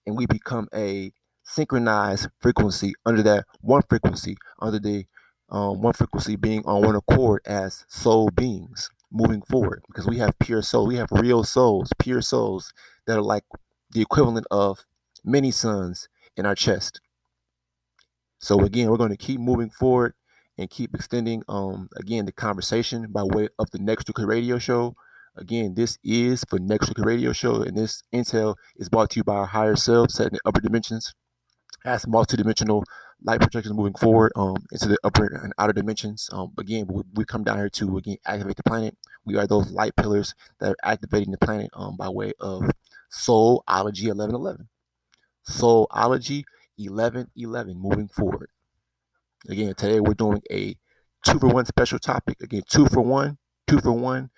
and 0.08 0.18
we 0.18 0.25
become 0.25 0.68
a 0.74 1.12
synchronized 1.50 2.29
frequency 2.39 2.94
under 3.06 3.24
that 3.24 3.46
one 3.62 3.82
frequency, 3.89 4.38
under 4.60 4.79
the 4.79 5.06
um, 5.50 5.82
one 5.82 5.94
frequency 5.94 6.36
being 6.36 6.63
on 6.65 6.84
one 6.84 6.96
accord 6.96 7.41
as 7.46 7.86
soul 7.88 8.29
beings 8.29 8.89
moving 9.12 9.41
forward. 9.41 9.84
Because 9.88 10.08
we 10.08 10.20
have 10.20 10.38
pure 10.39 10.62
soul, 10.62 10.88
we 10.88 10.96
have 10.96 11.10
real 11.12 11.44
souls, 11.44 11.91
pure 11.98 12.22
souls 12.22 12.72
that 13.08 13.18
are 13.18 13.24
like 13.24 13.44
the 13.91 14.01
equivalent 14.01 14.46
of 14.51 14.86
many 15.25 15.51
suns 15.51 16.08
in 16.38 16.46
our 16.46 16.56
chest. 16.56 17.01
So 18.39 18.60
again, 18.60 18.89
we're 18.89 18.98
going 18.98 19.10
to 19.10 19.18
keep 19.18 19.39
moving 19.39 19.70
forward 19.70 20.13
and 20.58 20.70
keep 20.70 20.94
extending 20.94 21.41
um 21.48 21.89
again 21.96 22.25
the 22.25 22.32
conversation 22.34 23.08
by 23.10 23.24
way 23.24 23.48
of 23.58 23.72
the 23.72 23.79
next 23.79 24.08
Nuclear 24.08 24.27
Radio 24.27 24.60
Show. 24.60 24.96
Again, 25.36 25.74
this 25.74 25.98
is 26.03 26.44
for 26.50 26.60
Next 26.60 26.89
Nuclear 26.89 27.08
Radio 27.08 27.32
Show, 27.32 27.62
and 27.62 27.77
this 27.77 28.03
intel 28.13 28.56
is 28.75 28.89
brought 28.89 29.10
to 29.12 29.20
you 29.20 29.24
by 29.24 29.36
our 29.36 29.46
higher 29.46 29.75
self 29.75 30.12
set 30.12 30.27
in 30.27 30.34
the 30.34 30.41
upper 30.46 30.60
dimensions 30.60 31.13
as 31.86 32.07
multi-dimensional 32.07 32.83
light 33.21 33.41
projections 33.41 33.75
moving 33.75 33.93
forward 33.93 34.31
um, 34.36 34.55
into 34.71 34.88
the 34.88 34.98
upper 35.03 35.25
and 35.25 35.53
outer 35.57 35.74
dimensions. 35.74 36.29
Um, 36.31 36.53
again, 36.57 36.88
we, 36.89 37.03
we, 37.13 37.25
come 37.25 37.43
down 37.43 37.57
here 37.57 37.69
to 37.69 37.98
again 37.98 38.17
activate 38.25 38.55
the 38.55 38.63
planet. 38.63 38.98
We 39.25 39.38
are 39.38 39.48
those 39.48 39.71
light 39.71 39.95
pillars 39.95 40.33
that 40.59 40.71
are 40.71 40.77
activating 40.83 41.31
the 41.31 41.38
planet 41.38 41.69
um, 41.74 41.98
by 41.98 42.09
way 42.09 42.33
of 42.39 42.63
Soulology 43.12 44.07
1111. 44.07 44.69
Soulology 45.50 46.43
1111 46.77 47.77
moving 47.77 48.07
forward. 48.07 48.50
Again, 49.48 49.74
today 49.75 50.00
we're 50.00 50.13
doing 50.13 50.41
a 50.51 50.75
two 51.25 51.39
for 51.39 51.48
one 51.48 51.65
special 51.65 52.00
topic. 52.00 52.41
Again, 52.41 52.63
two 52.67 52.88
for 52.88 53.01
one, 53.01 53.38
two 53.67 53.79
for 53.79 53.91
one, 53.91 54.29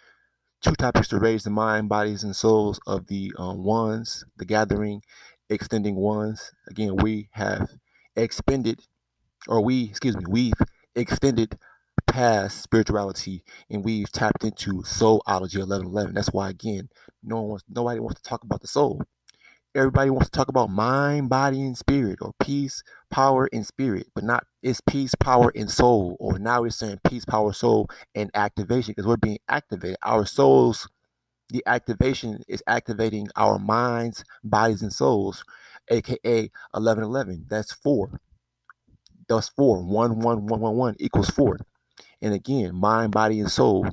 two 0.62 0.74
topics 0.74 1.08
to 1.10 1.20
raise 1.20 1.44
the 1.44 1.50
mind, 1.50 1.90
bodies, 1.90 2.24
and 2.24 2.36
souls 2.36 2.80
of 2.86 3.08
the 3.08 3.34
um, 3.38 3.64
ones, 3.64 4.26
the 4.38 4.46
gathering, 4.46 5.02
extending 5.52 5.96
ones. 5.96 6.52
Again, 6.70 6.96
we 6.96 7.30
have 7.34 7.70
expended, 8.16 8.82
or 9.48 9.64
we, 9.64 9.84
excuse 9.84 10.16
me, 10.18 10.24
we've 10.28 10.54
extended 10.96 11.58
past 12.08 12.62
spirituality 12.62 13.44
and 13.70 13.86
we've 13.86 14.12
tapped 14.12 14.44
into 14.44 14.82
soulology 14.82 15.60
1111. 15.60 16.14
That's 16.16 16.32
why, 16.32 16.50
again, 16.50 16.90
no 17.24 17.42
one 17.42 17.50
wants, 17.50 17.64
nobody 17.70 18.00
wants 18.00 18.22
to 18.22 18.28
talk 18.28 18.44
about 18.44 18.62
the 18.62 18.68
soul. 18.68 19.02
Everybody 19.74 20.10
wants 20.10 20.30
to 20.30 20.38
talk 20.38 20.50
about 20.50 20.70
mind, 20.70 21.30
body, 21.30 21.62
and 21.62 21.78
spirit, 21.78 22.20
or 22.22 22.34
peace, 22.42 22.84
power, 23.10 23.48
and 23.54 23.66
spirit, 23.66 24.08
but 24.14 24.26
not 24.26 24.46
it's 24.62 24.82
peace, 24.82 25.16
power, 25.16 25.50
and 25.56 25.72
soul. 25.72 26.18
Or 26.20 26.38
now 26.38 26.62
we're 26.62 26.72
saying 26.72 27.00
peace, 27.08 27.24
power, 27.24 27.54
soul, 27.54 27.90
and 28.14 28.30
activation 28.34 28.92
because 28.92 29.08
we're 29.08 29.16
being 29.16 29.40
activated. 29.48 29.96
Our 30.04 30.26
souls 30.26 30.90
the 31.52 31.64
activation 31.66 32.44
is 32.48 32.64
activating 32.66 33.28
our 33.36 33.60
minds, 33.60 34.24
bodies, 34.44 34.82
and 34.82 34.94
souls, 34.94 35.44
aka 35.90 36.50
1111. 36.72 37.46
That's 37.50 37.74
four. 37.74 38.22
That's 39.28 39.50
four. 39.50 39.84
One, 39.84 40.20
one, 40.20 40.48
one, 40.48 40.62
one, 40.62 40.76
one 40.76 40.96
equals 41.00 41.30
four. 41.30 41.60
And 42.22 42.34
again, 42.34 42.76
mind, 42.76 43.12
body, 43.12 43.40
and 43.40 43.52
soul 43.52 43.88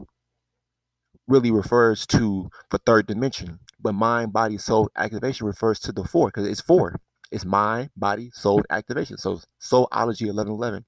really 1.26 1.50
refers 1.50 2.06
to 2.06 2.48
the 2.70 2.78
third 2.78 3.06
dimension, 3.06 3.60
but 3.80 3.92
mind, 3.92 4.32
body, 4.32 4.58
soul 4.58 4.90
activation 4.96 5.46
refers 5.46 5.78
to 5.80 5.92
the 5.92 6.04
four 6.04 6.28
because 6.28 6.46
it's 6.46 6.60
four. 6.60 6.96
It's 7.30 7.44
mind, 7.44 7.90
body, 7.96 8.30
soul 8.32 8.62
activation. 8.70 9.18
So 9.18 9.40
soulology 9.60 10.26
1111. 10.26 10.84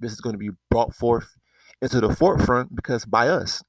This 0.00 0.12
is 0.12 0.20
going 0.20 0.34
to 0.34 0.38
be 0.38 0.50
brought 0.70 0.94
forth 0.94 1.36
into 1.82 2.00
the 2.00 2.14
forefront 2.14 2.74
because 2.74 3.04
by 3.04 3.28
us, 3.28 3.62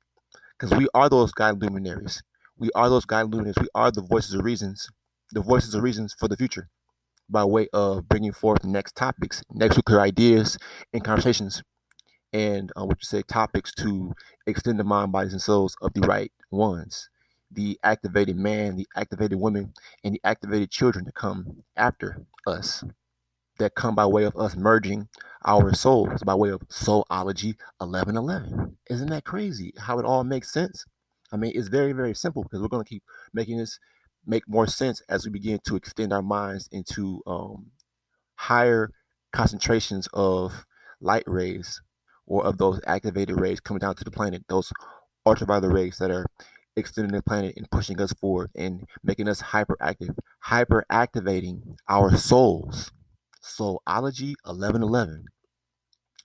because 0.60 0.78
we 0.78 0.88
are 0.94 1.10
those 1.10 1.32
guide 1.32 1.62
luminaries. 1.62 2.22
We 2.58 2.72
are 2.76 2.90
those 2.90 3.06
guide 3.06 3.28
luminaries. 3.28 3.58
We 3.62 3.70
are 3.76 3.92
the 3.92 4.02
voices 4.02 4.34
of 4.36 4.44
reasons, 4.44 4.90
the 5.32 5.42
voices 5.42 5.74
of 5.76 5.84
reasons 5.84 6.16
for 6.20 6.28
the 6.28 6.38
future 6.38 6.70
by 7.30 7.46
way 7.46 7.68
of 7.74 8.08
bringing 8.10 8.34
forth 8.34 8.66
next 8.66 8.96
topics, 8.96 9.44
next 9.52 9.78
nuclear 9.78 10.02
ideas 10.02 10.58
and 10.94 11.04
conversations 11.04 11.64
and 12.34 12.72
uh, 12.78 12.86
what 12.86 12.98
you 13.02 13.06
say 13.06 13.22
topics 13.24 13.74
to 13.76 14.14
extend 14.48 14.80
the 14.80 14.84
mind, 14.84 15.12
bodies, 15.12 15.34
and 15.34 15.42
souls 15.42 15.76
of 15.82 15.94
the 15.94 16.02
right 16.02 16.32
ones, 16.52 17.10
the 17.52 17.80
activated 17.84 18.36
man, 18.38 18.76
the 18.76 18.88
activated 18.96 19.40
woman, 19.40 19.74
and 20.04 20.16
the 20.16 20.22
activated 20.24 20.70
children 20.70 21.06
to 21.06 21.12
come 21.12 21.64
after 21.76 22.24
us, 22.46 22.84
that 23.60 23.76
come 23.76 23.96
by 23.96 24.06
way 24.06 24.24
of 24.24 24.36
us 24.36 24.56
merging 24.56 25.08
our 25.46 25.74
souls 25.74 26.24
by 26.24 26.36
way 26.36 26.50
of 26.50 26.62
soulology 26.70 27.56
1111. 27.78 28.78
Isn't 28.90 29.10
that 29.10 29.24
crazy? 29.24 29.74
How 29.78 30.00
it 30.00 30.06
all 30.06 30.24
makes 30.24 30.52
sense? 30.52 30.86
I 31.32 31.38
mean, 31.38 31.52
it's 31.56 31.68
very, 31.68 31.94
very 31.94 32.16
simple 32.16 32.44
because 32.44 32.62
we're 32.62 32.68
going 32.68 32.84
to 32.84 32.90
keep 32.90 33.04
making 33.34 33.58
this 33.58 33.80
make 34.26 34.48
more 34.48 34.68
sense 34.68 35.02
as 35.10 35.26
we 35.26 35.32
begin 35.32 35.60
to 35.66 35.76
extend 35.76 36.12
our 36.12 36.22
minds 36.22 36.68
into 36.72 37.22
um, 37.26 37.68
higher 38.36 38.92
concentrations 39.32 40.08
of 40.14 40.66
light 41.02 41.24
rays 41.26 41.82
or 42.26 42.46
of 42.46 42.58
those 42.58 42.80
activated 42.86 43.40
rays 43.40 43.60
coming 43.60 43.80
down 43.80 43.96
to 43.96 44.04
the 44.04 44.12
planet, 44.12 44.44
those 44.50 44.72
ultraviolet 45.26 45.72
rays 45.72 45.98
that 45.98 46.12
are 46.12 46.26
extending 46.76 47.16
the 47.16 47.24
planet 47.24 47.56
and 47.58 47.70
pushing 47.72 48.00
us 48.02 48.14
forward 48.14 48.50
and 48.56 48.86
making 49.04 49.28
us 49.28 49.42
hyperactive, 49.42 50.16
hyperactivating 50.46 51.76
our 51.88 52.16
souls. 52.16 52.92
Soulology 53.50 54.36
1111. 54.46 55.26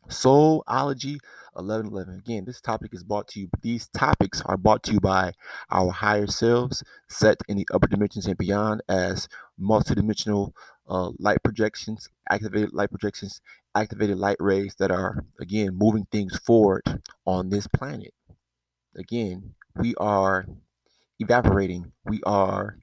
Soulology 0.08 1.18
1111. 1.54 2.18
Again, 2.18 2.44
this 2.44 2.60
topic 2.60 2.92
is 2.92 3.02
brought 3.02 3.28
to 3.28 3.40
you. 3.40 3.48
These 3.62 3.88
topics 3.88 4.42
are 4.42 4.58
brought 4.58 4.82
to 4.84 4.92
you 4.92 5.00
by 5.00 5.32
our 5.70 5.90
higher 5.90 6.26
selves, 6.26 6.82
set 7.08 7.38
in 7.48 7.56
the 7.56 7.66
upper 7.72 7.86
dimensions 7.86 8.26
and 8.26 8.36
beyond, 8.36 8.82
as 8.88 9.28
multidimensional 9.60 10.52
uh, 10.88 11.10
light 11.18 11.42
projections, 11.42 12.10
activated 12.30 12.74
light 12.74 12.90
projections, 12.90 13.40
activated 13.74 14.18
light 14.18 14.36
rays 14.38 14.74
that 14.78 14.90
are, 14.90 15.24
again, 15.40 15.70
moving 15.74 16.06
things 16.12 16.36
forward 16.38 16.82
on 17.26 17.48
this 17.48 17.66
planet. 17.66 18.12
Again, 18.96 19.54
we 19.76 19.94
are 19.96 20.44
evaporating, 21.18 21.92
we 22.04 22.20
are 22.24 22.76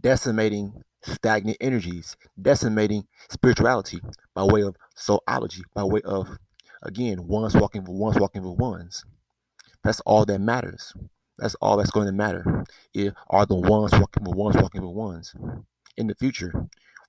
decimating 0.00 0.82
stagnant 1.02 1.56
energies, 1.60 2.16
decimating 2.40 3.06
spirituality 3.30 4.00
by 4.34 4.44
way 4.44 4.62
of 4.62 4.76
soulology, 4.96 5.62
by 5.74 5.84
way 5.84 6.00
of, 6.04 6.38
again, 6.82 7.26
ones 7.26 7.54
walking 7.54 7.84
for 7.84 7.96
ones 7.96 8.18
walking 8.18 8.42
for 8.42 8.54
ones. 8.54 9.04
That's 9.84 10.00
all 10.00 10.24
that 10.26 10.40
matters. 10.40 10.92
That's 11.38 11.54
all 11.56 11.76
that's 11.76 11.90
going 11.90 12.06
to 12.06 12.12
matter. 12.12 12.64
It 12.92 13.14
are 13.30 13.46
the 13.46 13.54
ones 13.54 13.92
walking 13.92 14.24
for 14.24 14.34
ones 14.34 14.56
walking 14.56 14.80
for 14.80 14.92
ones. 14.92 15.34
In 15.96 16.08
the 16.08 16.14
future, 16.14 16.52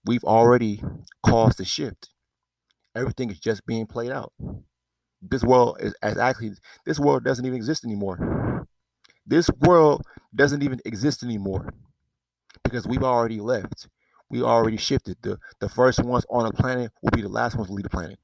we've 0.05 0.23
already 0.23 0.81
caused 1.23 1.59
a 1.59 1.65
shift 1.65 2.09
everything 2.95 3.29
is 3.29 3.39
just 3.39 3.65
being 3.65 3.85
played 3.85 4.11
out. 4.11 4.33
This 5.21 5.43
world 5.43 5.77
is 5.79 5.93
as 6.01 6.17
actually 6.17 6.51
this 6.85 6.99
world 6.99 7.23
doesn't 7.23 7.45
even 7.45 7.57
exist 7.57 7.83
anymore. 7.83 8.65
This 9.25 9.49
world 9.61 10.03
doesn't 10.33 10.63
even 10.63 10.79
exist 10.85 11.23
anymore 11.23 11.73
because 12.69 12.87
we've 12.87 13.03
already 13.03 13.39
left. 13.39 13.87
We 14.29 14.43
already 14.43 14.77
shifted. 14.77 15.17
The 15.21 15.39
the 15.59 15.69
first 15.69 16.03
ones 16.03 16.25
on 16.29 16.45
the 16.45 16.53
planet 16.53 16.91
will 17.01 17.11
be 17.11 17.21
the 17.21 17.29
last 17.29 17.55
ones 17.55 17.67
to 17.67 17.73
leave 17.73 17.83
the 17.83 17.89
planet. 17.89 18.19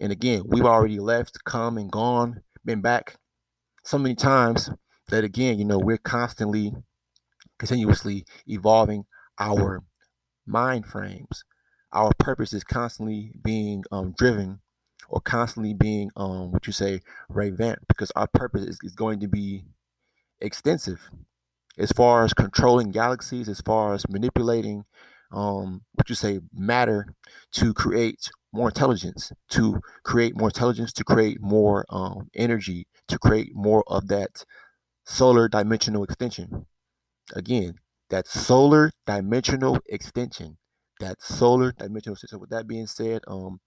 And 0.00 0.12
again, 0.12 0.42
we've 0.46 0.64
already 0.64 1.00
left, 1.00 1.44
come 1.44 1.76
and 1.76 1.90
gone, 1.90 2.42
been 2.64 2.80
back 2.80 3.16
so 3.84 3.98
many 3.98 4.14
times 4.14 4.70
that 5.08 5.24
again, 5.24 5.58
you 5.58 5.64
know, 5.64 5.78
we're 5.78 5.98
constantly, 5.98 6.72
continuously 7.58 8.24
evolving 8.46 9.04
our 9.40 9.82
mind 10.46 10.86
frames, 10.86 11.44
our 11.92 12.12
purpose 12.18 12.52
is 12.52 12.64
constantly 12.64 13.32
being 13.42 13.82
um, 13.90 14.14
driven 14.16 14.60
or 15.08 15.20
constantly 15.20 15.74
being 15.74 16.10
um, 16.16 16.52
what 16.52 16.66
you 16.66 16.72
say 16.72 17.00
revamped 17.28 17.88
because 17.88 18.10
our 18.14 18.28
purpose 18.28 18.62
is, 18.62 18.78
is 18.82 18.94
going 18.94 19.20
to 19.20 19.28
be 19.28 19.64
extensive 20.40 21.10
as 21.78 21.92
far 21.92 22.24
as 22.24 22.34
controlling 22.34 22.90
galaxies 22.90 23.48
as 23.48 23.60
far 23.60 23.94
as 23.94 24.08
manipulating 24.08 24.84
um, 25.32 25.82
what 25.92 26.08
you 26.08 26.14
say 26.14 26.40
matter 26.52 27.06
to 27.52 27.74
create 27.74 28.30
more 28.52 28.68
intelligence 28.68 29.32
to 29.50 29.80
create 30.02 30.36
more 30.36 30.48
intelligence 30.48 30.92
to 30.92 31.04
create 31.04 31.40
more 31.40 31.84
um, 31.90 32.28
energy 32.34 32.86
to 33.06 33.18
create 33.18 33.50
more 33.54 33.84
of 33.86 34.08
that 34.08 34.44
solar 35.04 35.48
dimensional 35.48 36.04
extension 36.04 36.66
again 37.34 37.74
that 38.10 38.26
solar 38.26 38.90
dimensional 39.06 39.78
extension 39.86 40.56
that 41.00 41.22
solar 41.22 41.72
dimensional 41.72 42.16
system. 42.16 42.40
With 42.40 42.50
that 42.50 42.66
being 42.66 42.86
said, 42.86 43.22
um, 43.26 43.60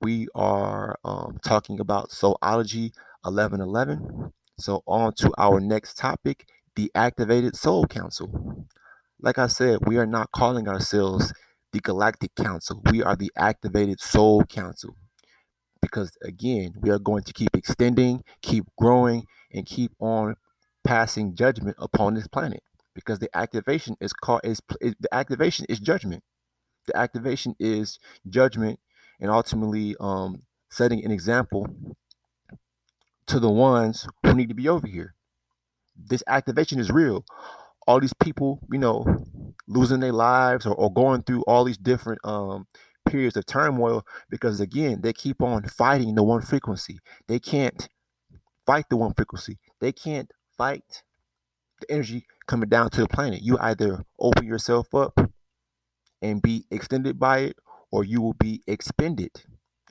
we 0.00 0.28
are 0.34 0.98
um, 1.04 1.38
talking 1.44 1.80
about 1.80 2.10
soulology 2.10 2.92
1111. 3.22 4.32
So 4.58 4.82
on 4.86 5.14
to 5.14 5.32
our 5.38 5.60
next 5.60 5.96
topic, 5.96 6.46
the 6.76 6.90
activated 6.94 7.56
soul 7.56 7.86
council. 7.86 8.66
Like 9.20 9.38
I 9.38 9.46
said, 9.46 9.78
we 9.86 9.96
are 9.96 10.06
not 10.06 10.32
calling 10.32 10.68
ourselves 10.68 11.32
the 11.72 11.80
galactic 11.80 12.34
council. 12.34 12.82
We 12.90 13.02
are 13.02 13.16
the 13.16 13.32
activated 13.36 14.00
soul 14.00 14.44
council. 14.44 14.96
Because 15.80 16.16
again, 16.22 16.74
we 16.80 16.90
are 16.90 16.98
going 16.98 17.24
to 17.24 17.32
keep 17.32 17.56
extending, 17.56 18.22
keep 18.42 18.64
growing, 18.78 19.24
and 19.52 19.66
keep 19.66 19.92
on 20.00 20.36
passing 20.84 21.34
judgment 21.34 21.76
upon 21.78 22.14
this 22.14 22.26
planet. 22.26 22.62
Because 22.94 23.18
the 23.18 23.34
activation 23.36 23.96
is 24.00 24.12
called 24.12 24.40
is, 24.44 24.60
is 24.80 24.94
the 25.00 25.12
activation 25.14 25.66
is 25.68 25.80
judgment 25.80 26.22
the 26.86 26.96
activation 26.96 27.54
is 27.58 27.98
judgment 28.28 28.78
and 29.20 29.30
ultimately 29.30 29.96
um, 30.00 30.42
setting 30.70 31.04
an 31.04 31.10
example 31.10 31.66
to 33.26 33.40
the 33.40 33.50
ones 33.50 34.06
who 34.22 34.34
need 34.34 34.48
to 34.48 34.54
be 34.54 34.68
over 34.68 34.86
here. 34.86 35.14
This 35.96 36.22
activation 36.26 36.78
is 36.78 36.90
real. 36.90 37.24
All 37.86 38.00
these 38.00 38.14
people, 38.14 38.60
you 38.72 38.78
know, 38.78 39.04
losing 39.68 40.00
their 40.00 40.12
lives 40.12 40.66
or, 40.66 40.74
or 40.74 40.92
going 40.92 41.22
through 41.22 41.42
all 41.42 41.64
these 41.64 41.76
different 41.76 42.20
um, 42.24 42.66
periods 43.06 43.36
of 43.36 43.46
turmoil 43.46 44.06
because, 44.30 44.60
again, 44.60 45.00
they 45.02 45.12
keep 45.12 45.42
on 45.42 45.64
fighting 45.64 46.14
the 46.14 46.22
one 46.22 46.40
frequency. 46.40 46.98
They 47.28 47.38
can't 47.38 47.88
fight 48.66 48.86
the 48.88 48.96
one 48.96 49.14
frequency. 49.14 49.58
They 49.80 49.92
can't 49.92 50.30
fight 50.56 51.02
the 51.80 51.92
energy 51.92 52.26
coming 52.46 52.68
down 52.68 52.90
to 52.90 53.00
the 53.02 53.08
planet. 53.08 53.42
You 53.42 53.58
either 53.58 54.04
open 54.18 54.46
yourself 54.46 54.94
up 54.94 55.18
and 56.22 56.40
be 56.40 56.64
extended 56.70 57.18
by 57.18 57.40
it, 57.40 57.56
or 57.90 58.04
you 58.04 58.22
will 58.22 58.34
be 58.34 58.62
expended. 58.66 59.30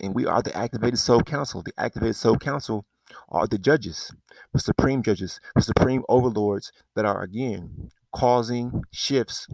And 0.01 0.15
we 0.15 0.25
are 0.25 0.41
the 0.41 0.55
Activated 0.57 0.99
Soul 0.99 1.21
Council. 1.21 1.61
The 1.61 1.73
Activated 1.77 2.15
Soul 2.15 2.37
Council 2.37 2.85
are 3.29 3.47
the 3.47 3.57
judges, 3.57 4.13
the 4.53 4.59
supreme 4.59 5.03
judges, 5.03 5.39
the 5.55 5.61
supreme 5.61 6.03
overlords 6.09 6.71
that 6.95 7.05
are 7.05 7.21
again 7.21 7.89
causing 8.13 8.83
shifts, 8.91 9.47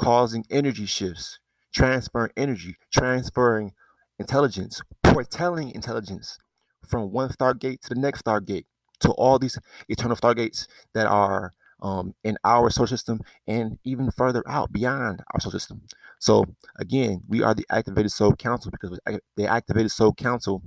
causing 0.00 0.44
energy 0.50 0.86
shifts, 0.86 1.38
transferring 1.74 2.32
energy, 2.36 2.76
transferring 2.92 3.72
intelligence, 4.18 4.82
foretelling 5.04 5.70
intelligence 5.70 6.38
from 6.86 7.12
one 7.12 7.30
stargate 7.30 7.80
to 7.80 7.90
the 7.90 8.00
next 8.00 8.24
stargate 8.24 8.64
to 9.00 9.10
all 9.12 9.38
these 9.38 9.58
eternal 9.88 10.16
stargates 10.16 10.66
that 10.94 11.06
are 11.06 11.52
um, 11.82 12.14
in 12.22 12.36
our 12.44 12.70
solar 12.70 12.86
system 12.86 13.20
and 13.46 13.78
even 13.84 14.10
further 14.10 14.42
out 14.46 14.72
beyond 14.72 15.22
our 15.34 15.40
solar 15.40 15.58
system. 15.58 15.82
So 16.20 16.46
again, 16.76 17.22
we 17.28 17.42
are 17.42 17.54
the 17.54 17.66
activated 17.70 18.12
soul 18.12 18.34
council 18.36 18.70
because 18.70 19.00
the 19.36 19.46
activated 19.46 19.90
soul 19.90 20.14
council 20.14 20.62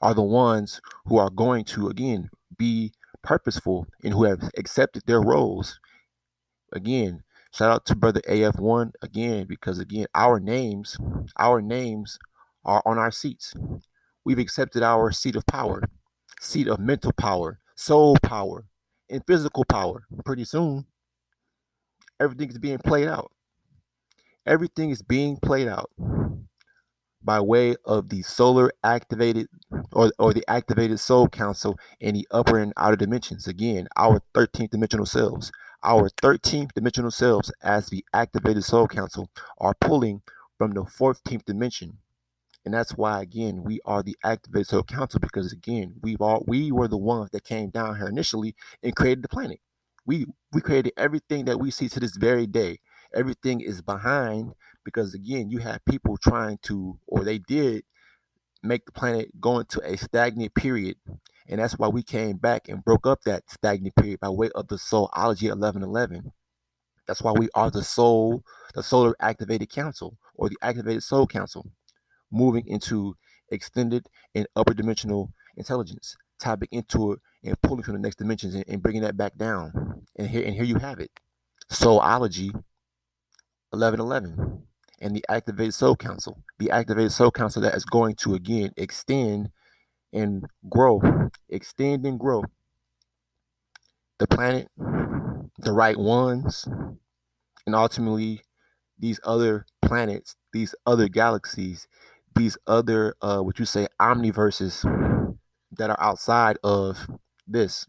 are 0.00 0.14
the 0.14 0.22
ones 0.22 0.80
who 1.06 1.16
are 1.18 1.30
going 1.30 1.64
to 1.64 1.88
again 1.88 2.30
be 2.56 2.92
purposeful 3.22 3.86
and 4.02 4.12
who 4.12 4.24
have 4.24 4.50
accepted 4.56 5.02
their 5.06 5.20
roles. 5.20 5.80
Again, 6.72 7.22
shout 7.52 7.70
out 7.70 7.86
to 7.86 7.96
brother 7.96 8.20
AF1 8.28 8.92
again 9.02 9.46
because 9.48 9.78
again 9.78 10.06
our 10.14 10.38
names, 10.38 10.96
our 11.38 11.60
names 11.60 12.18
are 12.64 12.82
on 12.84 12.98
our 12.98 13.10
seats. 13.10 13.54
We've 14.24 14.38
accepted 14.38 14.82
our 14.82 15.10
seat 15.10 15.36
of 15.36 15.46
power, 15.46 15.82
seat 16.40 16.68
of 16.68 16.78
mental 16.78 17.12
power, 17.12 17.58
soul 17.74 18.16
power, 18.22 18.66
and 19.10 19.22
physical 19.26 19.64
power 19.64 20.04
pretty 20.24 20.44
soon. 20.44 20.86
Everything 22.20 22.50
is 22.50 22.58
being 22.58 22.78
played 22.78 23.08
out. 23.08 23.32
Everything 24.44 24.90
is 24.90 25.02
being 25.02 25.36
played 25.36 25.68
out 25.68 25.90
by 27.28 27.38
way 27.38 27.76
of 27.84 28.08
the 28.08 28.22
solar 28.22 28.72
activated 28.82 29.48
or, 29.92 30.10
or 30.18 30.32
the 30.32 30.42
activated 30.48 30.98
soul 30.98 31.28
council 31.28 31.78
in 32.00 32.14
the 32.14 32.26
upper 32.30 32.58
and 32.58 32.72
outer 32.78 32.96
dimensions. 32.96 33.46
Again, 33.46 33.86
our 33.98 34.22
13th 34.34 34.70
dimensional 34.70 35.04
selves. 35.04 35.52
Our 35.84 36.08
13th 36.08 36.72
dimensional 36.72 37.10
selves, 37.10 37.52
as 37.62 37.90
the 37.90 38.02
activated 38.14 38.64
soul 38.64 38.88
council, 38.88 39.28
are 39.58 39.74
pulling 39.78 40.22
from 40.56 40.70
the 40.70 40.84
14th 40.84 41.44
dimension. 41.44 41.98
And 42.64 42.72
that's 42.72 42.92
why, 42.92 43.20
again, 43.20 43.62
we 43.62 43.80
are 43.84 44.02
the 44.02 44.16
activated 44.24 44.68
soul 44.68 44.82
council 44.84 45.20
because, 45.20 45.52
again, 45.52 45.96
we've 46.00 46.22
all 46.22 46.44
we 46.46 46.72
were 46.72 46.88
the 46.88 46.96
ones 46.96 47.28
that 47.32 47.44
came 47.44 47.68
down 47.68 47.98
here 47.98 48.08
initially 48.08 48.54
and 48.82 48.96
created 48.96 49.22
the 49.22 49.28
planet. 49.28 49.60
We 50.06 50.24
we 50.54 50.62
created 50.62 50.94
everything 50.96 51.44
that 51.44 51.60
we 51.60 51.72
see 51.72 51.90
to 51.90 52.00
this 52.00 52.16
very 52.16 52.46
day. 52.46 52.78
Everything 53.14 53.60
is 53.60 53.82
behind 53.82 54.54
because, 54.88 55.14
again, 55.14 55.50
you 55.50 55.58
have 55.58 55.84
people 55.84 56.16
trying 56.16 56.58
to, 56.62 56.98
or 57.06 57.24
they 57.24 57.38
did, 57.38 57.84
make 58.62 58.86
the 58.86 58.92
planet 58.92 59.28
go 59.40 59.58
into 59.58 59.80
a 59.84 59.96
stagnant 59.96 60.54
period. 60.54 60.96
And 61.46 61.60
that's 61.60 61.78
why 61.78 61.88
we 61.88 62.02
came 62.02 62.36
back 62.36 62.68
and 62.68 62.84
broke 62.84 63.06
up 63.06 63.22
that 63.22 63.50
stagnant 63.50 63.94
period 63.96 64.20
by 64.20 64.30
way 64.30 64.50
of 64.54 64.68
the 64.68 64.76
Soulology 64.76 65.48
1111. 65.48 66.32
That's 67.06 67.22
why 67.22 67.32
we 67.32 67.48
are 67.54 67.70
the 67.70 67.82
soul, 67.82 68.44
the 68.74 68.82
soular 68.82 69.14
activated 69.20 69.70
council 69.70 70.18
or 70.34 70.48
the 70.48 70.58
activated 70.60 71.02
soul 71.02 71.26
council, 71.26 71.70
moving 72.30 72.66
into 72.66 73.16
extended 73.50 74.06
and 74.34 74.46
upper 74.54 74.74
dimensional 74.74 75.32
intelligence, 75.56 76.16
tapping 76.38 76.68
into 76.70 77.12
it 77.12 77.20
and 77.44 77.60
pulling 77.62 77.82
from 77.82 77.94
the 77.94 78.00
next 78.00 78.16
dimensions 78.16 78.54
and, 78.54 78.64
and 78.68 78.82
bringing 78.82 79.02
that 79.02 79.16
back 79.16 79.36
down. 79.36 80.06
And 80.16 80.28
here 80.28 80.44
and 80.44 80.54
here 80.54 80.64
you 80.64 80.76
have 80.76 81.00
it. 81.00 81.10
Soulology 81.70 82.52
1111 83.70 84.62
and 85.00 85.14
the 85.14 85.24
activated 85.28 85.74
soul 85.74 85.96
council. 85.96 86.42
The 86.58 86.70
activated 86.70 87.12
soul 87.12 87.30
council 87.30 87.62
that 87.62 87.74
is 87.74 87.84
going 87.84 88.16
to 88.16 88.34
again 88.34 88.72
extend 88.76 89.50
and 90.12 90.44
grow 90.68 91.02
extend 91.50 92.06
and 92.06 92.18
grow 92.18 92.42
the 94.18 94.26
planet 94.26 94.68
the 95.58 95.72
right 95.72 95.98
ones 95.98 96.66
and 97.66 97.74
ultimately 97.74 98.40
these 98.98 99.20
other 99.22 99.66
planets 99.82 100.34
these 100.54 100.74
other 100.86 101.08
galaxies 101.08 101.86
these 102.34 102.56
other 102.66 103.14
uh 103.20 103.40
what 103.40 103.58
you 103.58 103.66
say 103.66 103.86
omniverses 104.00 104.82
that 105.78 105.90
are 105.90 106.00
outside 106.00 106.58
of 106.62 107.06
this. 107.46 107.86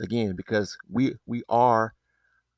Again 0.00 0.34
because 0.36 0.76
we 0.90 1.14
we 1.26 1.42
are 1.50 1.94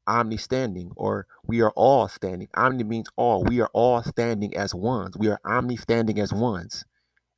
omni 0.06 0.36
standing 0.36 0.92
or 0.96 1.26
we 1.46 1.60
are 1.62 1.72
all 1.76 2.08
standing. 2.08 2.48
Omni 2.54 2.84
means 2.84 3.08
all. 3.16 3.44
We 3.44 3.60
are 3.60 3.70
all 3.72 4.02
standing 4.02 4.56
as 4.56 4.74
ones. 4.74 5.16
We 5.18 5.28
are 5.28 5.40
omni 5.44 5.76
standing 5.76 6.18
as 6.20 6.32
ones. 6.32 6.84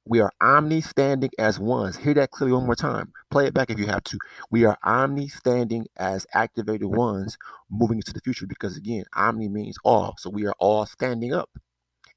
We 0.05 0.21
are 0.21 0.33
omni 0.41 0.83
standing 0.83 1.31
as 1.39 1.59
ones. 1.59 1.97
Hear 1.97 2.15
that 2.15 2.31
clearly 2.31 2.55
one 2.55 2.67
more 2.67 2.77
time. 2.77 3.13
Play 3.31 3.47
it 3.47 3.55
back 3.55 3.71
if 3.71 3.79
you 3.79 3.87
have 3.87 4.05
to. 4.05 4.19
We 4.51 4.65
are 4.65 4.79
omni 4.85 5.29
standing 5.29 5.87
as 5.97 6.27
activated 6.33 6.89
ones 6.89 7.37
moving 7.71 7.99
into 7.99 8.13
the 8.13 8.21
future 8.21 8.47
because 8.47 8.77
again 8.77 9.05
omni 9.15 9.49
means 9.49 9.77
all. 9.85 10.15
So 10.19 10.31
we 10.31 10.47
are 10.47 10.55
all 10.59 10.87
standing 10.87 11.33
up. 11.35 11.51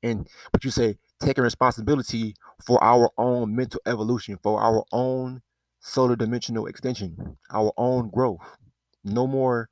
And 0.03 0.27
what 0.51 0.63
you 0.63 0.71
say 0.71 0.97
taking 1.21 1.43
responsibility 1.43 2.35
for 2.65 2.81
our 2.83 3.09
own 3.17 3.55
mental 3.55 3.81
evolution 3.85 4.37
for 4.41 4.61
our 4.61 4.83
own 4.91 5.41
solar 5.81 6.15
dimensional 6.15 6.67
extension 6.67 7.37
our 7.51 7.73
own 7.77 8.09
growth. 8.09 8.57
No 9.03 9.27
more 9.27 9.69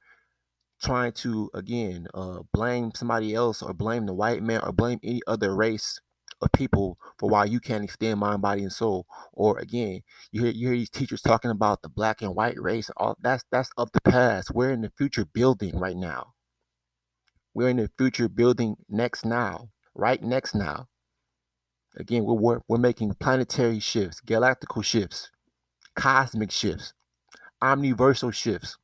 trying 0.82 1.12
to 1.12 1.50
again 1.54 2.08
uh, 2.14 2.40
blame 2.54 2.92
somebody 2.96 3.34
else 3.34 3.62
or 3.62 3.74
blame 3.74 4.06
the 4.06 4.14
white 4.14 4.44
man 4.44 4.62
or 4.64 4.72
blame 4.72 5.00
any 5.04 5.22
other 5.28 5.56
race 5.56 6.00
of 6.42 6.52
people 6.52 6.98
for 7.18 7.30
why 7.30 7.46
you 7.46 7.60
can't 7.60 7.84
extend 7.84 8.20
mind, 8.20 8.42
body, 8.42 8.62
and 8.62 8.72
soul. 8.72 9.08
Or 9.34 9.58
again, 9.58 10.02
you 10.32 10.44
hear 10.44 10.52
you 10.52 10.68
hear 10.68 10.78
these 10.78 10.90
teachers 10.90 11.22
talking 11.22 11.52
about 11.52 11.82
the 11.82 11.90
black 11.90 12.22
and 12.22 12.36
white 12.36 12.60
race. 12.60 12.90
All 12.98 13.18
that's 13.22 13.44
that's 13.52 13.70
of 13.78 13.92
the 13.92 14.02
past. 14.02 14.52
We're 14.54 14.72
in 14.72 14.82
the 14.82 14.92
future 14.98 15.26
building 15.26 15.80
right 15.80 15.98
now. 15.98 16.34
We're 17.54 17.70
in 17.70 17.78
the 17.78 17.90
future 17.98 18.30
building 18.30 18.76
next 18.88 19.26
now, 19.26 19.70
right 19.96 20.22
next 20.22 20.54
now. 20.54 20.88
Again, 21.98 22.24
we're 22.24 22.36
we're, 22.36 22.60
we're 22.68 22.78
making 22.78 23.16
planetary 23.16 23.80
shifts, 23.80 24.22
galactical 24.22 24.84
shifts, 24.84 25.32
cosmic 25.96 26.52
shifts, 26.52 26.94
omniversal 27.64 28.32
shifts 28.32 28.78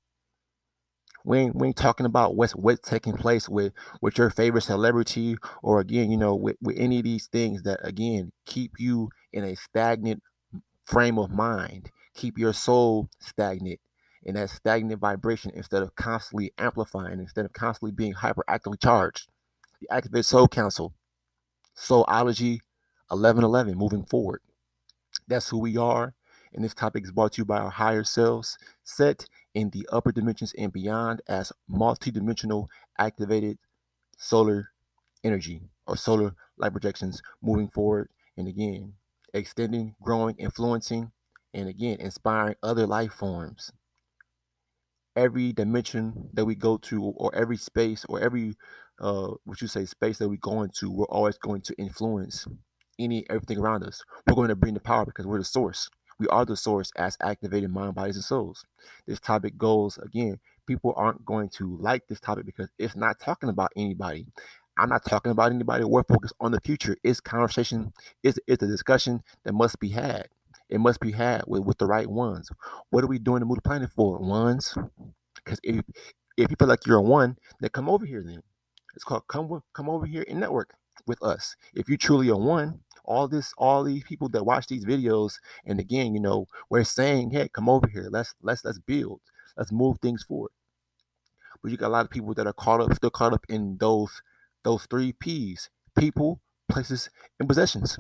we 1.23 1.39
ain't, 1.39 1.55
we 1.55 1.67
ain't 1.67 1.77
talking 1.77 2.05
about 2.05 2.35
what's 2.35 2.53
what's 2.53 2.87
taking 2.87 3.13
place 3.13 3.47
with 3.47 3.73
with 4.01 4.17
your 4.17 4.29
favorite 4.29 4.61
celebrity 4.61 5.37
or 5.61 5.79
again 5.79 6.11
you 6.11 6.17
know 6.17 6.35
with, 6.35 6.57
with 6.61 6.77
any 6.77 6.97
of 6.99 7.03
these 7.03 7.27
things 7.27 7.63
that 7.63 7.79
again 7.83 8.31
keep 8.45 8.73
you 8.77 9.09
in 9.31 9.43
a 9.43 9.55
stagnant 9.55 10.21
frame 10.85 11.17
of 11.17 11.31
mind 11.31 11.89
keep 12.13 12.37
your 12.37 12.53
soul 12.53 13.09
stagnant 13.19 13.79
in 14.23 14.35
that 14.35 14.49
stagnant 14.49 14.99
vibration 14.99 15.51
instead 15.53 15.83
of 15.83 15.95
constantly 15.95 16.51
amplifying 16.57 17.19
instead 17.19 17.45
of 17.45 17.53
constantly 17.53 17.91
being 17.91 18.13
hyperactively 18.13 18.81
charged. 18.81 19.27
The 19.81 19.93
activate 19.93 20.25
soul 20.25 20.47
council 20.47 20.93
soulology 21.75 22.59
1111 23.09 23.77
moving 23.77 24.05
forward. 24.05 24.41
That's 25.27 25.49
who 25.49 25.59
we 25.59 25.77
are 25.77 26.13
and 26.53 26.63
this 26.63 26.73
topic 26.73 27.03
is 27.03 27.11
brought 27.11 27.33
to 27.33 27.41
you 27.41 27.45
by 27.45 27.57
our 27.57 27.69
higher 27.69 28.03
selves 28.03 28.57
set 28.83 29.25
in 29.53 29.69
the 29.69 29.87
upper 29.91 30.11
dimensions 30.11 30.53
and 30.57 30.73
beyond 30.73 31.21
as 31.27 31.51
multi-dimensional 31.67 32.69
activated 32.97 33.57
solar 34.17 34.69
energy 35.23 35.61
or 35.87 35.95
solar 35.95 36.35
light 36.57 36.71
projections 36.71 37.21
moving 37.41 37.69
forward. 37.69 38.09
And 38.37 38.47
again 38.47 38.93
extending 39.33 39.95
growing 40.01 40.35
influencing 40.37 41.11
and 41.53 41.67
again 41.67 41.97
inspiring 41.99 42.55
other 42.63 42.87
life 42.87 43.13
forms. 43.13 43.71
Every 45.15 45.53
dimension 45.53 46.29
that 46.33 46.45
we 46.45 46.55
go 46.55 46.77
to 46.77 47.03
or 47.03 47.33
every 47.35 47.57
space 47.57 48.05
or 48.09 48.19
every 48.19 48.55
uh 48.99 49.31
what 49.43 49.61
you 49.61 49.67
say 49.67 49.85
space 49.85 50.19
that 50.19 50.29
we 50.29 50.37
go 50.37 50.61
into 50.61 50.91
we're 50.91 51.05
always 51.05 51.37
going 51.39 51.61
to 51.61 51.75
influence 51.79 52.47
any 52.99 53.27
everything 53.29 53.57
around 53.57 53.83
us. 53.83 54.03
We're 54.27 54.35
going 54.35 54.49
to 54.49 54.55
bring 54.55 54.75
the 54.75 54.79
power 54.79 55.05
because 55.05 55.25
we're 55.25 55.39
the 55.39 55.45
source 55.45 55.89
we 56.19 56.27
are 56.27 56.45
the 56.45 56.55
source 56.55 56.91
as 56.95 57.17
activated 57.21 57.71
mind, 57.71 57.95
bodies, 57.95 58.15
and 58.15 58.25
souls. 58.25 58.65
This 59.07 59.19
topic 59.19 59.57
goes 59.57 59.97
again. 59.97 60.39
People 60.67 60.93
aren't 60.95 61.25
going 61.25 61.49
to 61.49 61.77
like 61.77 62.07
this 62.07 62.19
topic 62.19 62.45
because 62.45 62.69
it's 62.79 62.95
not 62.95 63.19
talking 63.19 63.49
about 63.49 63.71
anybody. 63.75 64.25
I'm 64.77 64.89
not 64.89 65.05
talking 65.05 65.31
about 65.31 65.51
anybody. 65.51 65.83
We're 65.83 66.03
focused 66.03 66.33
on 66.39 66.51
the 66.51 66.61
future. 66.61 66.97
It's 67.03 67.19
conversation. 67.19 67.93
It's, 68.23 68.39
it's 68.47 68.63
a 68.63 68.67
discussion 68.67 69.21
that 69.43 69.53
must 69.53 69.79
be 69.79 69.89
had. 69.89 70.27
It 70.69 70.79
must 70.79 70.99
be 70.99 71.11
had 71.11 71.43
with, 71.45 71.63
with 71.63 71.77
the 71.77 71.85
right 71.85 72.07
ones. 72.07 72.49
What 72.89 73.03
are 73.03 73.07
we 73.07 73.19
doing 73.19 73.41
to 73.41 73.45
move 73.45 73.57
the 73.57 73.61
planet 73.61 73.91
forward? 73.91 74.25
Ones. 74.25 74.75
Because 75.35 75.59
if 75.63 75.83
if 76.37 76.49
you 76.49 76.55
feel 76.57 76.67
like 76.67 76.87
you're 76.87 76.97
a 76.97 77.01
one, 77.01 77.37
then 77.59 77.69
come 77.69 77.89
over 77.89 78.05
here. 78.05 78.23
Then 78.25 78.41
it's 78.95 79.03
called 79.03 79.27
come 79.27 79.61
come 79.73 79.89
over 79.89 80.05
here 80.05 80.25
and 80.27 80.39
network 80.39 80.73
with 81.05 81.21
us. 81.21 81.55
If 81.75 81.89
you 81.89 81.97
truly 81.97 82.29
a 82.29 82.35
one, 82.35 82.79
all 83.05 83.27
this 83.27 83.53
all 83.57 83.83
these 83.83 84.03
people 84.03 84.29
that 84.29 84.45
watch 84.45 84.67
these 84.67 84.85
videos 84.85 85.33
and 85.65 85.79
again 85.79 86.13
you 86.13 86.19
know 86.19 86.47
we're 86.69 86.83
saying 86.83 87.31
hey 87.31 87.49
come 87.49 87.69
over 87.69 87.87
here. 87.87 88.07
Let's 88.09 88.33
let's 88.41 88.63
let's 88.65 88.79
build. 88.79 89.21
Let's 89.57 89.71
move 89.71 89.97
things 90.01 90.23
forward. 90.23 90.51
But 91.61 91.71
you 91.71 91.77
got 91.77 91.87
a 91.87 91.89
lot 91.89 92.05
of 92.05 92.11
people 92.11 92.33
that 92.33 92.47
are 92.47 92.53
caught 92.53 92.81
up 92.81 92.93
still 92.93 93.09
caught 93.09 93.33
up 93.33 93.45
in 93.49 93.77
those 93.79 94.21
those 94.63 94.85
three 94.89 95.13
p's 95.13 95.69
people 95.97 96.41
places 96.69 97.09
and 97.39 97.47
possessions. 97.47 97.97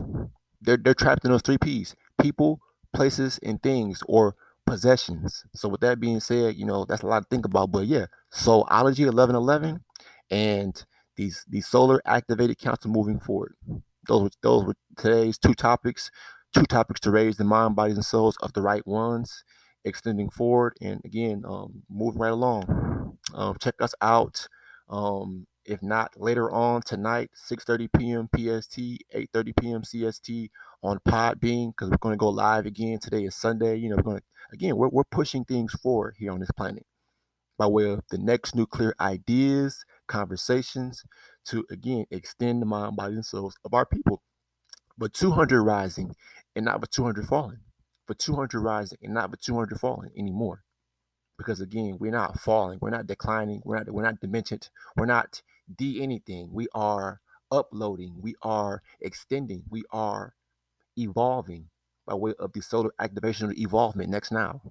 They're, 0.61 0.77
they're 0.77 0.93
trapped 0.93 1.25
in 1.25 1.31
those 1.31 1.41
three 1.41 1.57
p's 1.57 1.95
people 2.21 2.59
places 2.93 3.39
and 3.43 3.61
things 3.61 4.01
or 4.07 4.35
possessions. 4.65 5.43
So 5.53 5.67
with 5.69 5.81
that 5.81 5.99
being 5.99 6.19
said 6.19 6.55
you 6.55 6.65
know 6.65 6.85
that's 6.85 7.03
a 7.03 7.07
lot 7.07 7.23
to 7.23 7.27
think 7.29 7.45
about 7.45 7.71
but 7.71 7.85
yeah 7.85 8.05
soulology 8.33 9.05
1111 9.05 9.83
and 10.31 10.85
these 11.15 11.45
these 11.47 11.67
solar 11.67 12.01
activated 12.05 12.57
counts 12.57 12.85
are 12.85 12.89
moving 12.89 13.19
forward 13.19 13.55
those 14.07 14.23
were, 14.23 14.29
those 14.41 14.65
were 14.65 14.75
today's 14.97 15.37
two 15.37 15.53
topics, 15.53 16.11
two 16.53 16.63
topics 16.63 16.99
to 17.01 17.11
raise 17.11 17.37
the 17.37 17.43
mind, 17.43 17.75
bodies, 17.75 17.95
and 17.95 18.05
souls 18.05 18.37
of 18.41 18.53
the 18.53 18.61
right 18.61 18.85
ones, 18.85 19.43
extending 19.85 20.29
forward 20.29 20.75
and 20.81 21.01
again, 21.05 21.43
um, 21.47 21.83
moving 21.89 22.21
right 22.21 22.31
along. 22.31 23.17
Um, 23.33 23.57
check 23.61 23.75
us 23.81 23.93
out. 24.01 24.47
Um, 24.89 25.47
if 25.65 25.81
not 25.81 26.11
later 26.17 26.51
on 26.51 26.81
tonight, 26.81 27.31
6:30 27.35 27.89
p.m. 27.97 28.29
PST, 28.35 28.77
8:30 29.15 29.55
p.m. 29.55 29.81
CST 29.83 30.49
on 30.83 30.99
Podbean 31.07 31.69
because 31.69 31.89
we're 31.89 31.97
going 31.97 32.13
to 32.13 32.17
go 32.17 32.29
live 32.29 32.65
again. 32.65 32.99
Today 32.99 33.23
is 33.23 33.35
Sunday. 33.35 33.77
You 33.77 33.89
know, 33.89 33.95
we're 33.97 34.03
going 34.03 34.17
to 34.17 34.23
again 34.51 34.75
we're 34.75 34.89
we're 34.89 35.05
pushing 35.05 35.45
things 35.45 35.71
forward 35.73 36.15
here 36.17 36.31
on 36.31 36.39
this 36.39 36.51
planet 36.51 36.85
by 37.57 37.67
way 37.67 37.89
of 37.89 38.01
the 38.09 38.17
next 38.17 38.55
nuclear 38.55 38.93
ideas, 38.99 39.85
conversations, 40.07 41.03
to 41.45 41.65
again 41.69 42.05
extend 42.11 42.61
the 42.61 42.65
mind, 42.65 42.95
body, 42.95 43.15
and 43.15 43.25
souls 43.25 43.55
of 43.65 43.73
our 43.73 43.85
people. 43.85 44.21
But 44.97 45.13
200 45.13 45.61
rising 45.61 46.15
and 46.55 46.65
not 46.65 46.79
but 46.79 46.91
200 46.91 47.25
falling. 47.25 47.59
But 48.07 48.19
200 48.19 48.59
rising 48.59 48.97
and 49.01 49.13
not 49.13 49.31
but 49.31 49.41
200 49.41 49.79
falling 49.79 50.11
anymore. 50.17 50.63
Because 51.37 51.61
again, 51.61 51.97
we're 51.99 52.11
not 52.11 52.39
falling, 52.39 52.77
we're 52.81 52.91
not 52.91 53.07
declining, 53.07 53.61
we're 53.65 53.77
not 53.77 53.91
we're 53.91 54.03
not 54.03 54.19
dimensioned, 54.19 54.69
we're 54.95 55.05
not 55.05 55.41
de 55.75 56.01
anything. 56.01 56.49
We 56.51 56.67
are 56.73 57.21
uploading, 57.51 58.15
we 58.21 58.35
are 58.43 58.83
extending, 59.01 59.63
we 59.69 59.83
are 59.91 60.35
evolving 60.97 61.69
by 62.05 62.13
way 62.13 62.33
of 62.39 62.53
the 62.53 62.61
solar 62.61 62.91
activation 62.99 63.47
of 63.49 63.57
evolvement 63.57 64.09
next 64.09 64.31
now. 64.31 64.61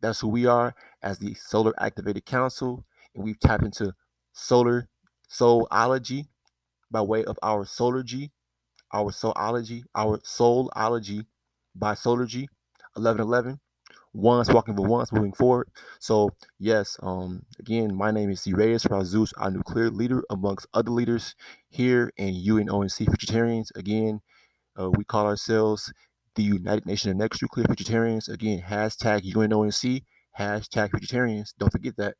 That's 0.00 0.20
who 0.20 0.28
we 0.28 0.46
are 0.46 0.74
as 1.02 1.18
the 1.18 1.34
Soular 1.34 1.72
Activated 1.78 2.26
Council, 2.26 2.84
and 3.14 3.24
we've 3.24 3.40
tapped 3.40 3.64
into 3.64 3.94
solar 4.32 4.88
soulology 5.28 6.26
by 6.90 7.00
way 7.02 7.24
of 7.24 7.38
our 7.42 7.64
solargy, 7.64 8.30
our 8.92 9.10
soulology, 9.10 9.82
our 9.94 10.18
soulology 10.18 11.26
by 11.74 11.92
solargy 11.92 12.46
1111 12.94 13.60
once 14.14 14.48
walking 14.48 14.74
for 14.74 14.86
once 14.86 15.12
moving 15.12 15.34
forward 15.34 15.68
so 15.98 16.30
yes 16.58 16.96
um 17.02 17.42
again 17.58 17.94
my 17.94 18.10
name 18.10 18.30
is 18.30 18.46
Reyes 18.50 18.84
Razus 18.84 19.34
our 19.36 19.50
nuclear 19.50 19.90
leader 19.90 20.24
amongst 20.30 20.66
other 20.72 20.90
leaders 20.90 21.34
here 21.68 22.10
in 22.16 22.32
UNONC 22.32 23.04
futurtarians 23.04 23.68
again 23.76 24.22
uh, 24.78 24.90
we 24.90 25.04
call 25.04 25.26
ourselves 25.26 25.92
the 26.36 26.42
United 26.42 26.86
Nations 26.86 27.12
of 27.12 27.16
Next 27.16 27.42
Nuclear 27.42 27.66
Futurtarians. 27.66 28.28
Again, 28.28 28.62
hashtag 28.62 29.22
UNONC, 29.34 30.04
hashtag 30.38 30.90
futurtarians. 30.90 31.54
Don't 31.58 31.72
forget 31.72 31.96
that. 31.96 32.14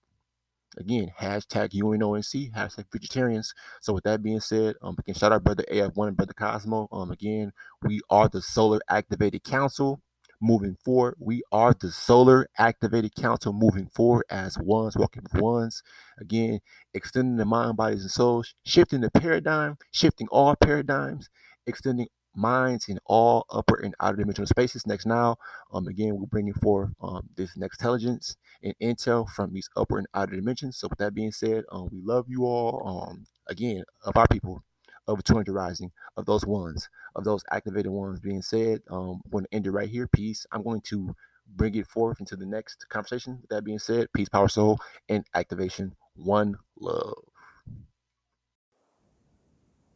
Again, 0.78 1.10
hashtag 1.18 1.70
UNONC, 1.72 2.52
hashtag 2.52 2.84
futurtarians. 2.90 3.48
So 3.80 3.94
with 3.94 4.04
that 4.04 4.22
being 4.22 4.40
said, 4.40 4.76
um, 4.82 4.94
again, 4.98 5.14
shout 5.14 5.32
out 5.32 5.44
brother 5.44 5.64
AF1 5.72 6.08
and 6.08 6.16
brother 6.16 6.34
Cosmo. 6.34 6.88
Um, 6.92 7.10
again, 7.10 7.52
we 7.82 8.00
are 8.10 8.28
the 8.28 8.40
Soular 8.40 8.80
Activated 8.88 9.42
Council. 9.42 10.00
Moving 10.38 10.76
forward, 10.84 11.14
we 11.18 11.42
are 11.50 11.72
the 11.72 11.86
Soular 11.86 12.44
Activated 12.58 13.14
Council 13.14 13.54
moving 13.54 13.86
forward 13.86 14.26
as 14.28 14.58
ones, 14.58 14.94
walking 14.94 15.22
with 15.22 15.40
ones. 15.40 15.82
Again, 16.20 16.60
extending 16.92 17.36
the 17.36 17.46
mind, 17.46 17.78
bodies, 17.78 18.02
and 18.02 18.10
souls, 18.10 18.54
shifting 18.66 19.00
the 19.00 19.10
paradigm, 19.10 19.78
shifting 19.92 20.28
all 20.30 20.54
paradigms, 20.56 21.30
extending 21.66 22.08
minds 22.36 22.88
in 22.88 22.98
all 23.06 23.46
upper 23.50 23.76
and 23.76 23.94
outer 24.00 24.18
dimensional 24.18 24.46
spaces. 24.46 24.86
Next, 24.86 25.06
now, 25.06 25.36
um, 25.72 25.86
again, 25.88 26.16
we're 26.16 26.26
bringing 26.26 26.54
forth 26.54 26.90
um, 27.00 27.28
this 27.36 27.56
next 27.56 27.80
intelligence 27.80 28.36
and 28.62 28.74
intel 28.80 29.28
from 29.28 29.52
these 29.52 29.68
upper 29.76 29.98
and 29.98 30.06
outer 30.14 30.36
dimensions. 30.36 30.78
So, 30.78 30.88
with 30.88 30.98
that 30.98 31.14
being 31.14 31.32
said, 31.32 31.64
um, 31.72 31.88
we 31.92 32.00
love 32.02 32.26
you 32.28 32.44
all. 32.44 33.08
Um, 33.10 33.26
again, 33.48 33.84
of 34.04 34.16
our 34.16 34.26
people, 34.28 34.62
of 35.08 35.22
200 35.24 35.52
rising, 35.52 35.92
of 36.16 36.26
those 36.26 36.44
ones, 36.44 36.88
of 37.14 37.24
those 37.24 37.42
activated 37.50 37.92
ones 37.92 38.20
being 38.20 38.42
said, 38.42 38.82
um, 38.90 39.20
I'm 39.24 39.30
going 39.30 39.44
to 39.44 39.54
end 39.54 39.66
it 39.66 39.70
right 39.70 39.88
here. 39.88 40.08
Peace. 40.08 40.46
I'm 40.52 40.62
going 40.62 40.80
to 40.82 41.14
bring 41.54 41.74
it 41.76 41.86
forth 41.86 42.20
into 42.20 42.36
the 42.36 42.46
next 42.46 42.88
conversation. 42.88 43.38
With 43.40 43.50
that 43.50 43.64
being 43.64 43.78
said, 43.78 44.08
peace, 44.14 44.28
power, 44.28 44.48
soul, 44.48 44.78
and 45.08 45.24
activation. 45.34 45.94
One 46.14 46.56
love. 46.78 47.18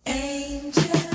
Angel. 0.07 1.09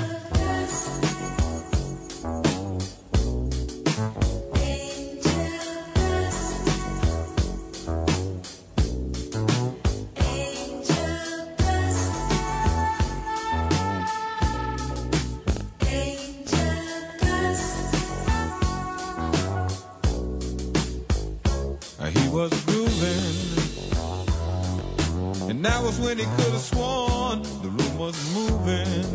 Was 25.86 26.00
when 26.00 26.18
he 26.18 26.24
could 26.24 26.52
have 26.52 26.60
sworn 26.60 27.42
the 27.62 27.68
room 27.68 27.96
was 27.96 28.16
moving. 28.34 29.06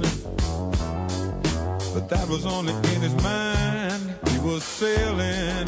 But 1.93 2.07
that 2.07 2.25
was 2.29 2.45
only 2.45 2.73
in 2.93 3.01
his 3.01 3.15
mind. 3.21 4.01
He 4.29 4.39
was 4.39 4.63
sailing. 4.63 5.67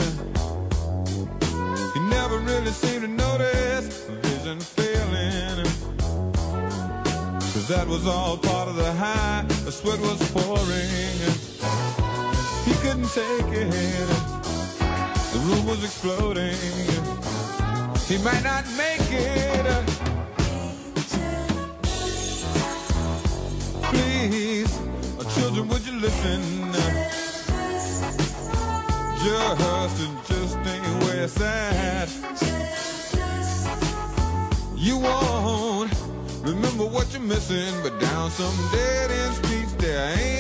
He 1.94 2.00
never 2.18 2.38
really 2.40 2.72
seemed 2.72 3.02
to 3.02 3.10
notice 3.10 4.06
vision 4.24 4.62
failing. 4.62 5.66
Cause 7.52 7.68
that 7.68 7.86
was 7.86 8.08
all 8.08 8.38
part 8.38 8.70
of 8.70 8.78
the 8.78 8.94
high. 8.94 9.44
The 9.66 9.74
sweat 9.74 10.00
was 10.00 10.20
pouring. 10.32 10.90
He 12.64 12.74
couldn't 12.84 13.12
take 13.12 13.52
it. 13.52 14.08
The 15.34 15.40
room 15.48 15.66
was 15.66 15.84
exploding. 15.84 16.56
He 18.08 18.18
might 18.24 18.44
not 18.44 18.64
make 18.78 19.12
it. 19.12 19.93
Please, 24.30 24.80
children, 25.36 25.68
would 25.68 25.86
you 25.86 26.00
listen? 26.00 26.42
Just 29.22 29.98
just 30.30 30.58
ain't 30.66 31.04
where 31.04 31.24
it's 31.24 31.42
at. 31.42 32.08
You 34.78 34.98
won't 34.98 35.94
remember 36.42 36.86
what 36.86 37.12
you're 37.12 37.22
missing, 37.22 37.74
but 37.84 38.00
down 38.00 38.32
some 38.32 38.56
dead 38.72 39.12
end 39.12 39.36
streets 39.36 39.74
there 39.74 40.18
ain't 40.18 40.33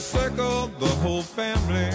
A 0.00 0.02
circle, 0.02 0.68
the 0.78 0.88
whole 1.02 1.20
family. 1.20 1.92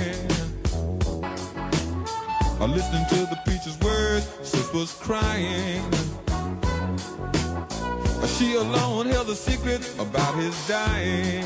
Are 2.62 2.68
listening 2.68 3.04
to 3.10 3.26
the 3.32 3.40
preacher's 3.44 3.80
words, 3.80 4.30
sis 4.44 4.72
was 4.74 4.94
crying. 4.94 5.82
She 8.38 8.54
alone 8.58 9.08
held 9.08 9.28
a 9.32 9.36
secret 9.36 9.82
about 9.98 10.36
his 10.36 10.56
dying. 10.68 11.46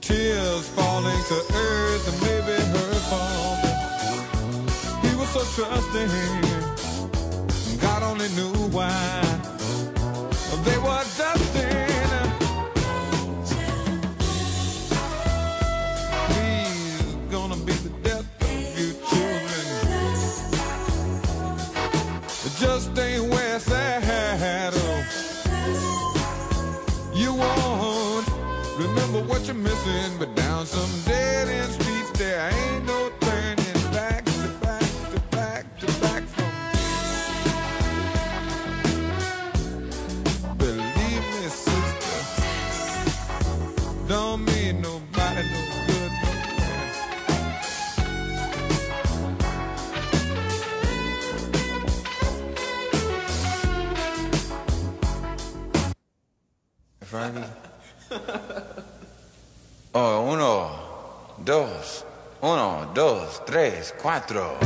Tears 0.00 0.68
falling 0.76 1.22
to 1.30 1.38
earth 1.52 2.06
and 2.10 2.18
maybe 2.22 2.56
her 2.74 2.94
fault. 3.10 3.58
He 5.02 5.12
was 5.16 5.28
so 5.30 5.42
trusting, 5.56 6.10
God 7.80 8.04
only 8.04 8.28
knew 8.36 8.54
why. 8.70 9.22
They 10.64 10.78
were 10.78 11.04
dusting. 11.18 11.45
Remember 28.78 29.20
what 29.22 29.46
you're 29.46 29.54
missing, 29.54 30.18
but 30.18 30.34
down 30.34 30.66
some 30.66 30.90
dead 31.04 31.48
end 31.48 31.72
streets 31.72 32.10
there 32.18 32.50
ain't 32.50 32.86
no 32.86 33.10
Oh, 59.98 60.20
uno, 60.30 60.68
dos, 61.38 62.04
uno, 62.42 62.90
dos, 62.92 63.42
tres, 63.46 63.94
cuatro. 64.02 64.58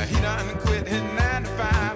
He 0.00 0.20
done 0.20 0.48
quit 0.60 0.88
his 0.88 1.02
nine 1.02 1.42
to 1.44 1.48
five. 1.50 1.91